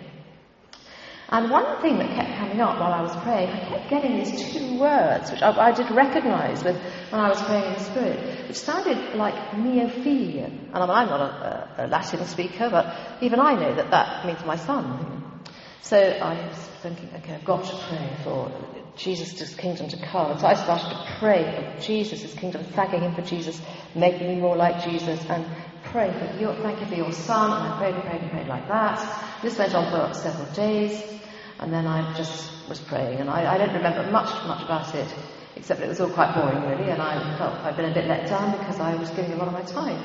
And 1.30 1.50
one 1.50 1.82
thing 1.82 1.98
that 1.98 2.08
kept 2.14 2.38
coming 2.38 2.60
up 2.60 2.80
while 2.80 2.92
I 2.92 3.02
was 3.02 3.14
praying, 3.16 3.50
I 3.50 3.58
kept 3.68 3.90
getting 3.90 4.16
these 4.16 4.50
two 4.50 4.78
words, 4.78 5.30
which 5.30 5.42
I, 5.42 5.68
I 5.68 5.72
did 5.72 5.90
recognize 5.90 6.64
with, 6.64 6.76
when 7.10 7.20
I 7.20 7.28
was 7.28 7.42
praying 7.42 7.64
in 7.64 7.72
the 7.74 7.80
Spirit, 7.80 8.48
which 8.48 8.56
sounded 8.56 9.14
like 9.14 9.34
neophilia. 9.50 10.46
And 10.46 10.74
I 10.74 10.80
mean, 10.80 10.90
I'm 10.90 11.08
not 11.08 11.20
a, 11.20 11.84
a, 11.84 11.86
Latin 11.86 12.24
speaker, 12.24 12.70
but 12.70 12.96
even 13.20 13.40
I 13.40 13.54
know 13.54 13.74
that 13.74 13.90
that 13.90 14.24
means 14.26 14.42
my 14.46 14.56
son. 14.56 15.42
So 15.82 15.98
I 15.98 16.48
was 16.48 16.56
thinking, 16.82 17.10
okay, 17.16 17.34
I've 17.34 17.44
got 17.44 17.64
to 17.64 17.76
pray 17.88 18.10
for 18.24 18.50
Jesus' 18.96 19.54
kingdom 19.54 19.88
to 19.88 19.96
come. 20.06 20.38
So 20.38 20.46
I 20.46 20.54
started 20.54 20.88
to 20.88 21.16
pray 21.18 21.74
for 21.76 21.82
Jesus' 21.82 22.32
kingdom, 22.34 22.64
thanking 22.64 23.02
Him 23.02 23.14
for 23.14 23.22
Jesus, 23.22 23.60
making 23.94 24.28
me 24.28 24.36
more 24.36 24.56
like 24.56 24.82
Jesus, 24.82 25.22
and 25.26 25.44
pray 25.84 26.10
for 26.10 26.40
your, 26.40 26.54
thank 26.56 26.80
you 26.80 26.86
for 26.86 26.94
your 26.94 27.12
son. 27.12 27.52
And 27.52 27.74
I 27.74 27.78
prayed 27.78 27.94
and 27.94 28.02
prayed 28.04 28.22
and 28.22 28.30
prayed 28.30 28.48
like 28.48 28.66
that. 28.68 29.40
This 29.42 29.58
went 29.58 29.74
on 29.74 29.90
for 29.90 30.14
several 30.14 30.46
days, 30.52 31.17
and 31.60 31.72
then 31.72 31.86
I 31.86 32.14
just 32.16 32.50
was 32.68 32.80
praying, 32.80 33.18
and 33.18 33.30
I, 33.30 33.54
I 33.54 33.58
don't 33.58 33.74
remember 33.74 34.10
much, 34.10 34.30
much 34.46 34.62
about 34.62 34.94
it, 34.94 35.12
except 35.56 35.80
it 35.80 35.88
was 35.88 36.00
all 36.00 36.10
quite 36.10 36.34
boring 36.34 36.62
really, 36.70 36.90
and 36.90 37.02
I 37.02 37.36
felt 37.38 37.54
I'd 37.64 37.76
been 37.76 37.90
a 37.90 37.94
bit 37.94 38.06
let 38.06 38.28
down 38.28 38.56
because 38.58 38.78
I 38.80 38.94
was 38.94 39.10
giving 39.10 39.32
a 39.32 39.36
lot 39.36 39.48
of 39.48 39.54
my 39.54 39.62
time. 39.62 39.98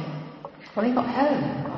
When 0.73 0.87
he 0.87 0.91
got 0.93 1.07
home, 1.07 1.73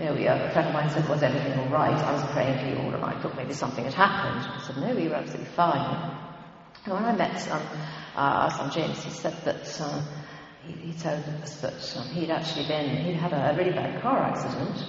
you 0.00 0.06
know, 0.06 0.14
a 0.14 0.50
friend 0.50 0.68
of 0.68 0.74
mine 0.74 0.88
said, 0.90 1.06
was 1.08 1.22
everything 1.22 1.58
all 1.58 1.68
right? 1.68 1.92
I 1.92 2.12
was 2.12 2.22
praying 2.32 2.58
for 2.58 2.66
you 2.66 2.76
all 2.86 2.94
and 2.94 3.04
I 3.04 3.20
thought 3.20 3.36
maybe 3.36 3.52
something 3.52 3.84
had 3.84 3.94
happened. 3.94 4.50
I 4.50 4.66
said, 4.66 4.76
no, 4.78 4.94
we 4.94 5.08
were 5.08 5.14
absolutely 5.14 5.52
fine. 5.52 6.16
And 6.86 6.94
when 6.94 7.04
I 7.04 7.12
met 7.14 7.48
um, 7.50 7.62
uh, 8.16 8.58
our 8.58 8.70
James, 8.70 9.02
he 9.04 9.10
said 9.10 9.36
that 9.44 9.80
uh, 9.80 10.02
he, 10.66 10.72
he, 10.72 10.92
told 10.98 11.22
us 11.42 11.60
that 11.60 11.96
um, 11.98 12.08
he'd 12.08 12.30
actually 12.30 12.66
been, 12.66 13.04
he'd 13.04 13.16
had 13.16 13.32
a 13.32 13.56
really 13.56 13.72
bad 13.72 14.00
car 14.00 14.18
accident 14.18 14.82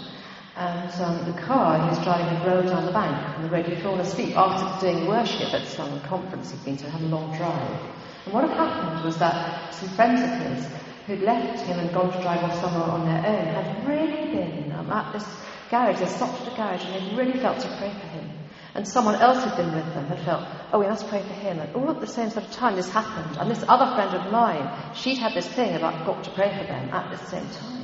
and 0.55 0.91
um, 1.01 1.25
the 1.31 1.41
car 1.41 1.79
he 1.81 1.89
was 1.89 2.03
driving 2.03 2.27
had 2.27 2.45
rolled 2.45 2.65
down 2.65 2.85
the 2.85 2.91
bank 2.91 3.35
and 3.35 3.45
the 3.45 3.49
road 3.49 3.65
had 3.65 3.81
fallen 3.81 4.01
asleep 4.01 4.35
after 4.37 4.85
doing 4.85 5.07
worship 5.07 5.53
at 5.53 5.65
some 5.67 5.99
conference 6.01 6.51
he'd 6.51 6.65
been 6.65 6.77
to, 6.77 6.89
had 6.89 7.01
a 7.01 7.05
long 7.05 7.35
drive. 7.37 7.79
And 8.25 8.33
what 8.33 8.47
had 8.49 8.57
happened 8.57 9.05
was 9.05 9.17
that 9.19 9.73
some 9.73 9.89
friends 9.89 10.21
of 10.21 10.29
his 10.29 10.67
who'd 11.07 11.21
left 11.21 11.59
him 11.65 11.79
and 11.79 11.93
gone 11.93 12.11
to 12.11 12.21
drive 12.21 12.43
off 12.43 12.59
somewhere 12.59 12.83
on 12.83 13.05
their 13.05 13.25
own 13.25 13.47
had 13.47 13.87
really 13.87 14.31
been 14.31 14.71
um, 14.73 14.91
at 14.91 15.13
this 15.13 15.25
garage. 15.69 15.99
They 15.99 16.05
stopped 16.07 16.41
at 16.41 16.53
a 16.53 16.55
garage 16.55 16.83
and 16.85 16.93
they 16.95 17.15
really 17.15 17.39
felt 17.39 17.59
to 17.61 17.67
pray 17.77 17.89
for 17.89 18.07
him. 18.07 18.29
And 18.75 18.87
someone 18.87 19.15
else 19.15 19.43
who'd 19.43 19.55
been 19.57 19.73
with 19.73 19.93
them 19.93 20.05
had 20.07 20.19
felt, 20.19 20.47
oh, 20.71 20.79
we 20.79 20.87
must 20.87 21.07
pray 21.07 21.21
for 21.21 21.33
him. 21.33 21.59
And 21.59 21.75
all 21.75 21.89
at 21.89 21.99
the 21.99 22.07
same 22.07 22.29
sort 22.29 22.45
of 22.45 22.51
time 22.51 22.75
this 22.75 22.89
happened. 22.89 23.37
And 23.37 23.49
this 23.49 23.63
other 23.67 23.95
friend 23.95 24.15
of 24.15 24.31
mine, 24.31 24.95
she'd 24.95 25.17
had 25.17 25.33
this 25.33 25.47
thing 25.47 25.75
about 25.75 26.05
got 26.05 26.23
to 26.25 26.31
pray 26.31 26.57
for 26.57 26.65
them 26.65 26.89
at 26.89 27.11
the 27.11 27.25
same 27.25 27.49
time. 27.49 27.80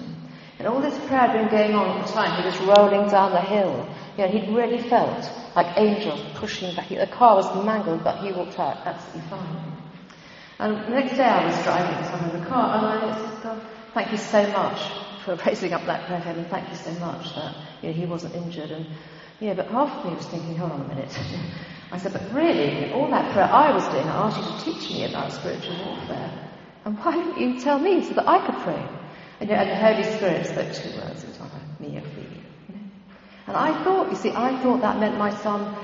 And 0.59 0.67
all 0.67 0.81
this 0.81 0.97
prayer 1.07 1.27
had 1.27 1.33
been 1.33 1.49
going 1.49 1.75
on 1.75 1.99
at 1.99 2.07
the 2.07 2.13
time. 2.13 2.41
He 2.41 2.47
was 2.47 2.57
rolling 2.61 3.09
down 3.09 3.31
the 3.31 3.41
hill. 3.41 3.87
You 4.17 4.25
know, 4.25 4.31
he'd 4.31 4.49
really 4.55 4.81
felt 4.89 5.29
like 5.55 5.77
angels 5.77 6.19
pushing 6.35 6.75
back. 6.75 6.89
The 6.89 7.05
car 7.05 7.35
was 7.35 7.65
mangled, 7.65 8.03
but 8.03 8.23
he 8.23 8.31
walked 8.31 8.57
out 8.57 8.77
absolutely 8.85 9.29
fine. 9.29 9.77
And 10.59 10.85
the 10.85 10.89
next 10.89 11.15
day 11.15 11.23
I 11.23 11.45
was 11.45 11.63
driving 11.63 12.05
some 12.09 12.29
in 12.31 12.41
the 12.41 12.47
car 12.47 12.77
and 12.77 13.11
I 13.11 13.15
said, 13.15 13.43
God, 13.43 13.61
thank 13.93 14.11
you 14.11 14.17
so 14.17 14.41
much 14.51 14.81
for 15.23 15.35
raising 15.45 15.73
up 15.73 15.85
that 15.85 16.07
prayer 16.07 16.19
head 16.19 16.37
and 16.37 16.47
thank 16.47 16.67
you 16.69 16.75
so 16.75 16.91
much 16.93 17.35
that 17.35 17.55
you 17.83 17.89
know, 17.89 17.93
he 17.93 18.05
wasn't 18.07 18.33
injured. 18.33 18.71
And 18.71 18.87
yeah, 19.39 19.53
but 19.53 19.67
half 19.67 19.99
of 19.99 20.05
me 20.05 20.17
was 20.17 20.25
thinking, 20.25 20.55
hold 20.55 20.71
on 20.71 20.81
a 20.81 20.87
minute. 20.87 21.15
I 21.91 21.99
said, 21.99 22.13
but 22.13 22.33
really, 22.33 22.91
all 22.91 23.09
that 23.11 23.31
prayer 23.31 23.45
I 23.45 23.71
was 23.71 23.87
doing, 23.89 24.07
I 24.07 24.27
asked 24.27 24.67
you 24.67 24.73
to 24.73 24.79
teach 24.79 24.89
me 24.89 25.05
about 25.05 25.31
spiritual 25.31 25.77
warfare. 25.85 26.49
And 26.85 26.97
why 26.97 27.13
didn't 27.13 27.37
you 27.39 27.61
tell 27.61 27.77
me 27.77 28.03
so 28.03 28.15
that 28.15 28.27
I 28.27 28.45
could 28.45 28.55
pray? 28.63 28.83
And, 29.39 29.49
you 29.49 29.55
and 29.55 29.69
the 29.69 29.75
Holy 29.75 30.03
Spirit 30.03 30.45
spoke 30.47 30.73
two 30.73 30.97
words. 30.97 31.23
It 31.23 31.29
was 31.29 31.39
like, 31.39 31.79
me 31.79 31.89
You? 31.89 32.01
And 33.47 33.55
I 33.55 33.83
thought, 33.83 34.09
you 34.09 34.15
see, 34.15 34.31
I 34.31 34.61
thought 34.61 34.81
that 34.81 34.99
meant 34.99 35.17
my 35.17 35.33
son, 35.35 35.77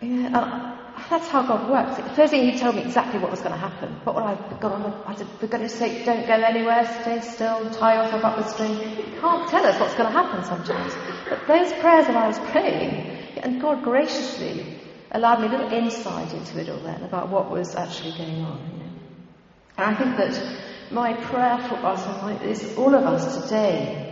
yeah, 0.00 0.38
uh, 0.38 0.70
that's 1.08 1.28
how 1.28 1.42
God 1.42 1.68
works. 1.68 2.00
First 2.14 2.30
thing 2.30 2.48
He 2.48 2.58
told 2.58 2.76
me 2.76 2.82
exactly 2.82 3.18
what 3.18 3.30
was 3.30 3.40
going 3.40 3.52
to 3.52 3.58
happen, 3.58 3.92
what 4.04 4.14
would 4.14 4.24
I 4.24 4.34
have 4.34 4.60
gone 4.60 4.82
on? 4.82 5.02
I'd 5.06 5.18
have, 5.18 5.30
for 5.40 5.46
goodness 5.48 5.74
sake, 5.74 6.04
don't 6.04 6.26
go 6.26 6.34
anywhere, 6.34 6.84
stay 7.02 7.20
still, 7.20 7.68
tie 7.70 8.02
yourself 8.02 8.24
up 8.24 8.36
the 8.36 8.44
string. 8.44 8.76
He 8.76 9.02
can't 9.18 9.48
tell 9.48 9.64
us 9.64 9.80
what's 9.80 9.94
going 9.94 10.12
to 10.12 10.12
happen 10.12 10.44
sometimes. 10.44 10.94
But 11.28 11.46
those 11.48 11.72
prayers 11.80 12.06
that 12.06 12.16
I 12.16 12.28
was 12.28 12.38
praying, 12.50 12.92
and 13.38 13.60
God 13.60 13.82
graciously 13.82 14.78
allowed 15.10 15.40
me 15.40 15.48
a 15.48 15.50
little 15.50 15.72
insight 15.72 16.32
into 16.32 16.60
it 16.60 16.68
all 16.68 16.78
then 16.80 17.02
about 17.02 17.30
what 17.30 17.50
was 17.50 17.74
actually 17.74 18.12
going 18.16 18.44
on. 18.44 18.70
You 18.70 18.78
know. 18.78 18.90
And 19.78 19.96
I 19.96 19.98
think 19.98 20.16
that 20.16 20.69
my 20.90 21.14
prayer 21.14 21.58
for 21.68 21.76
us 21.76 22.04
and 22.06 22.42
is 22.42 22.76
all 22.76 22.94
of 22.94 23.04
us 23.04 23.42
today 23.42 24.10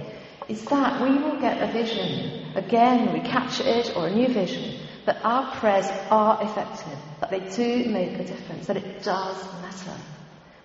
is 0.49 0.65
that 0.67 1.03
we 1.03 1.11
will 1.19 1.41
get 1.41 1.63
a 1.63 1.73
vision. 1.73 2.57
Again, 2.57 3.13
we 3.13 3.21
capture 3.21 3.65
it 3.67 3.95
or 3.97 4.07
a 4.07 4.15
new 4.15 4.29
vision 4.33 4.81
that 5.05 5.25
our 5.25 5.55
prayers 5.57 5.87
are 6.11 6.43
effective, 6.43 6.99
that 7.21 7.31
they 7.31 7.41
do 7.41 7.91
make 7.91 8.13
a 8.19 8.25
difference, 8.25 8.67
that 8.67 8.77
it 8.77 9.03
does 9.03 9.45
matter. 9.63 9.97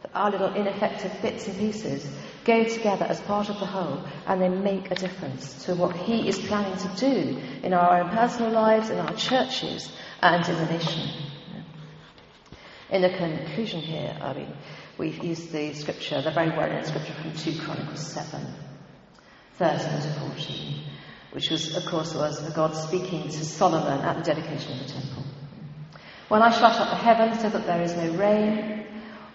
That 0.01 0.11
our 0.13 0.31
little 0.31 0.53
ineffective 0.53 1.11
bits 1.21 1.47
and 1.47 1.57
pieces 1.57 2.07
go 2.45 2.63
together 2.65 3.05
as 3.05 3.21
part 3.21 3.49
of 3.49 3.59
the 3.59 3.65
whole 3.65 4.03
and 4.27 4.41
they 4.41 4.49
make 4.49 4.91
a 4.91 4.95
difference 4.95 5.65
to 5.65 5.75
what 5.75 5.95
He 5.95 6.27
is 6.27 6.37
planning 6.39 6.77
to 6.77 6.99
do 6.99 7.39
in 7.63 7.73
our 7.73 8.01
own 8.01 8.09
personal 8.09 8.51
lives, 8.51 8.89
in 8.89 8.99
our 8.99 9.15
churches, 9.15 9.89
and 10.21 10.47
in 10.47 10.55
the 10.55 10.65
nation. 10.65 11.09
In 12.89 13.01
the 13.01 13.09
conclusion 13.09 13.79
here, 13.79 14.15
I 14.21 14.33
mean, 14.33 14.53
we've 14.97 15.23
used 15.23 15.51
the 15.51 15.73
scripture, 15.73 16.21
the 16.21 16.31
very 16.31 16.49
well 16.49 16.69
known 16.69 16.83
scripture 16.83 17.13
from 17.13 17.33
2 17.33 17.59
Chronicles 17.61 18.05
7, 18.07 18.45
13 19.57 20.01
to 20.01 20.19
14 20.19 20.83
which 21.33 21.49
was, 21.49 21.75
of 21.75 21.83
course, 21.85 22.13
was 22.13 22.39
God 22.53 22.75
speaking 22.75 23.23
to 23.23 23.43
Solomon 23.43 24.01
at 24.01 24.17
the 24.17 24.21
dedication 24.21 24.73
of 24.73 24.85
the 24.85 24.93
temple. 24.93 25.23
When 26.27 26.43
I 26.43 26.51
shut 26.51 26.79
up 26.79 26.91
the 26.91 26.95
heavens 26.95 27.41
so 27.41 27.49
that 27.49 27.65
there 27.65 27.81
is 27.81 27.95
no 27.95 28.13
rain, 28.13 28.85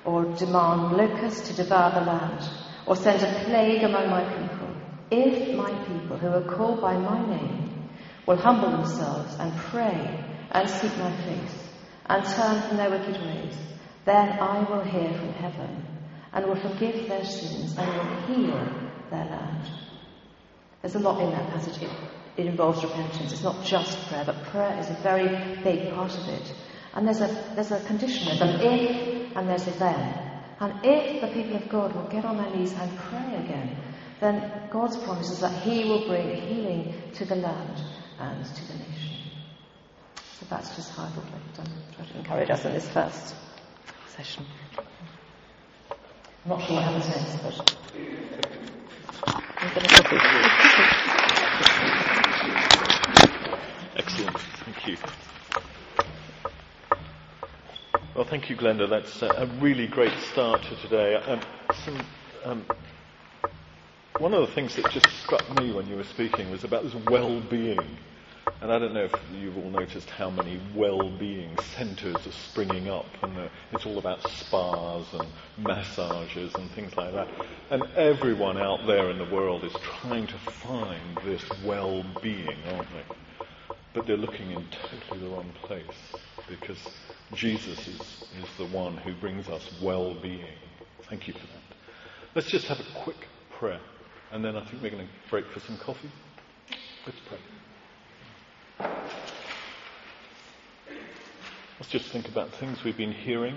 or 0.05 0.25
demand 0.37 0.97
locusts 0.97 1.49
to 1.49 1.57
devour 1.57 1.91
the 1.91 2.07
land, 2.07 2.49
or 2.87 2.95
send 2.95 3.21
a 3.21 3.45
plague 3.45 3.83
among 3.83 4.11
my 4.11 4.23
people, 4.39 4.69
if 5.11 5.57
my 5.57 5.71
people 5.87 6.17
who 6.19 6.29
are 6.29 6.57
called 6.57 6.81
by 6.81 6.97
my 6.97 7.37
name 7.37 7.91
will 8.27 8.37
humble 8.37 8.71
themselves 8.71 9.35
and 9.41 9.53
pray 9.57 10.25
and 10.53 10.71
seek 10.71 10.97
my 10.99 11.15
face 11.23 11.69
and 12.07 12.25
turn 12.25 12.63
from 12.63 12.77
their 12.77 12.91
wicked 12.91 13.21
ways, 13.23 13.57
then 14.09 14.39
I 14.41 14.63
will 14.71 14.83
hear 14.83 15.13
from 15.13 15.33
heaven 15.35 15.85
and 16.33 16.47
will 16.47 16.57
forgive 16.57 17.09
their 17.09 17.25
sins 17.25 17.77
and 17.77 17.87
will 17.87 18.27
heal 18.27 18.91
their 19.11 19.25
land. 19.27 19.71
There's 20.81 20.95
a 20.95 21.01
lot 21.01 21.21
in 21.21 21.31
that 21.31 21.51
passage. 21.51 21.83
It, 21.83 21.91
it 22.39 22.47
involves 22.47 22.83
repentance. 22.83 23.33
It's 23.33 23.43
not 23.43 23.65
just 23.65 24.09
prayer, 24.09 24.25
but 24.25 24.45
prayer 24.45 24.79
is 24.79 24.89
a 24.89 24.95
very 25.03 25.29
big 25.63 25.93
part 25.93 26.17
of 26.17 26.29
it. 26.29 26.55
And 26.95 27.07
there's 27.07 27.21
a, 27.21 27.53
there's 27.55 27.71
a 27.71 27.85
condition, 27.85 28.29
there's 28.29 28.41
an 28.41 28.61
if 28.61 29.37
and 29.37 29.49
there's 29.49 29.67
a 29.67 29.73
then. 29.73 30.43
And 30.61 30.73
if 30.85 31.21
the 31.21 31.29
people 31.29 31.57
of 31.57 31.69
God 31.69 31.95
will 31.95 32.09
get 32.09 32.25
on 32.25 32.39
their 32.39 32.51
knees 32.57 32.73
and 32.73 32.97
pray 32.97 33.37
again, 33.45 33.77
then 34.21 34.69
God's 34.71 34.97
promise 34.97 35.31
is 35.31 35.41
that 35.41 35.63
He 35.63 35.85
will 35.85 36.09
bring 36.09 36.35
healing 36.35 36.95
to 37.15 37.25
the 37.25 37.37
land 37.37 37.83
and 38.19 38.45
to 38.45 38.67
the 38.69 38.75
nation. 38.75 39.17
So 40.41 40.47
that's 40.49 40.75
just 40.77 40.93
how 40.93 41.05
I 41.05 41.09
I'd 41.09 41.59
um, 41.61 41.73
try 41.95 42.07
to 42.07 42.19
encourage 42.19 42.51
us 42.51 42.65
in 42.65 42.73
this 42.73 42.89
first 42.89 43.35
session. 44.19 44.45
I'm 46.45 46.51
not 46.51 46.61
sure 46.67 46.75
what 46.75 46.83
happens 46.83 47.07
next, 47.07 47.41
but. 47.41 47.75
I'm 49.61 49.75
going 49.75 49.87
to 49.87 49.95
copy. 49.95 50.17
Excellent. 53.97 54.39
Thank 54.39 54.87
you. 54.89 54.97
Well, 58.17 58.25
thank 58.25 58.51
you, 58.51 58.57
Glenda. 58.57 58.91
That's 58.91 59.23
a 59.23 59.47
really 59.61 59.87
great 59.87 60.19
start 60.33 60.63
to 60.65 60.75
today. 60.83 61.15
Um, 61.15 61.41
some, 61.85 62.07
um, 62.45 62.67
one 64.19 64.35
of 64.35 64.41
the 64.49 64.53
things 64.53 64.75
that 64.75 64.91
just 64.91 65.07
struck 65.23 65.49
me 65.61 65.73
when 65.73 65.87
you 65.87 65.95
were 65.95 66.03
speaking 66.03 66.51
was 66.51 66.65
about 66.65 66.83
this 66.83 66.95
well-being 67.09 67.79
and 68.61 68.73
I 68.73 68.79
don't 68.79 68.93
know 68.93 69.05
if 69.05 69.15
you've 69.33 69.57
all 69.57 69.71
noticed 69.71 70.11
how 70.11 70.31
many 70.31 70.61
well-being 70.75 71.57
centres 71.77 72.27
are 72.27 72.33
springing 72.33 72.89
up, 72.89 73.07
and 73.23 73.49
it's 73.73 73.87
all 73.87 73.99
about 73.99 74.21
spas 74.29 75.07
and 75.13 75.29
massages 75.59 76.53
and 76.55 76.71
things 76.73 76.97
like 76.97 77.13
that. 77.15 77.29
And 77.71 77.85
everyone 77.95 78.59
out 78.59 78.87
there 78.87 79.11
in 79.11 79.19
the 79.19 79.33
world 79.33 79.63
is 79.63 79.73
trying 80.01 80.27
to 80.27 80.39
find 80.39 81.19
this 81.25 81.45
well-being, 81.65 82.59
aren't 82.73 82.89
they? 82.91 83.15
But 83.95 84.07
they're 84.07 84.17
looking 84.17 84.51
in 84.51 84.65
totally 84.71 85.21
the 85.21 85.29
wrong 85.29 85.53
place 85.63 85.85
because 86.49 86.79
Jesus 87.35 87.79
is, 87.87 88.01
is 88.01 88.49
the 88.57 88.67
one 88.67 88.97
who 88.97 89.15
brings 89.21 89.49
us 89.49 89.63
well-being. 89.81 90.45
Thank 91.09 91.29
you 91.29 91.35
for 91.35 91.41
that. 91.41 91.77
Let's 92.35 92.49
just 92.49 92.67
have 92.67 92.81
a 92.81 93.03
quick 93.05 93.29
prayer, 93.59 93.81
and 94.33 94.45
then 94.45 94.57
I 94.57 94.65
think 94.65 94.83
we're 94.83 94.91
going 94.91 95.07
to 95.07 95.31
break 95.31 95.47
for 95.53 95.61
some 95.61 95.77
coffee. 95.79 96.11
Let's 97.07 97.19
pray. 97.29 97.39
Let's 101.79 101.91
just 101.91 102.07
think 102.11 102.29
about 102.29 102.53
things 102.55 102.83
we've 102.85 102.97
been 102.97 103.13
hearing. 103.13 103.55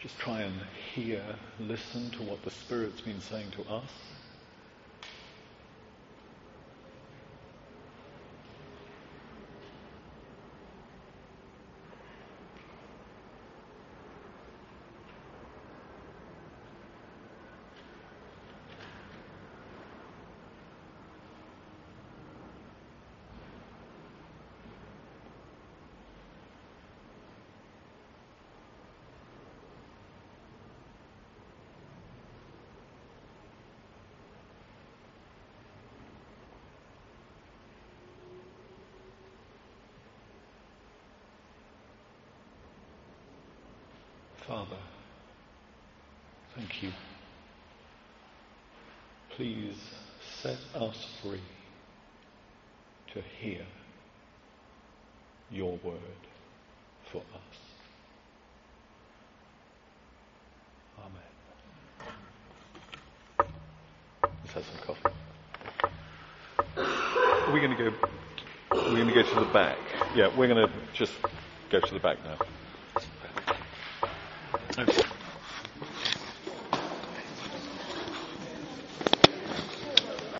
Just 0.00 0.18
try 0.18 0.40
and 0.42 0.54
hear, 0.94 1.22
listen 1.60 2.10
to 2.12 2.22
what 2.22 2.42
the 2.42 2.50
Spirit's 2.50 3.00
been 3.00 3.20
saying 3.20 3.50
to 3.52 3.62
us. 3.70 3.90
Father, 44.46 44.76
thank 46.54 46.82
you. 46.82 46.92
Please 49.30 49.76
set 50.40 50.58
us 50.76 51.18
free 51.20 51.40
to 53.12 53.22
hear 53.40 53.66
your 55.50 55.72
word 55.82 55.98
for 57.10 57.18
us. 57.18 57.58
Amen. 61.00 61.22
Let's 64.44 64.52
have 64.52 64.64
some 64.64 64.80
coffee. 64.86 65.16
Are 66.76 67.52
we 67.52 67.60
going 67.60 67.76
to 67.76 67.90
go? 67.90 67.96
We're 68.70 68.94
going 68.94 69.08
to 69.08 69.14
go 69.14 69.22
to 69.22 69.40
the 69.44 69.52
back. 69.52 69.78
Yeah, 70.14 70.36
we're 70.38 70.46
going 70.46 70.68
to 70.68 70.72
just 70.94 71.14
go 71.70 71.80
to 71.80 71.94
the 71.94 72.00
back 72.00 72.18
now. 72.24 72.38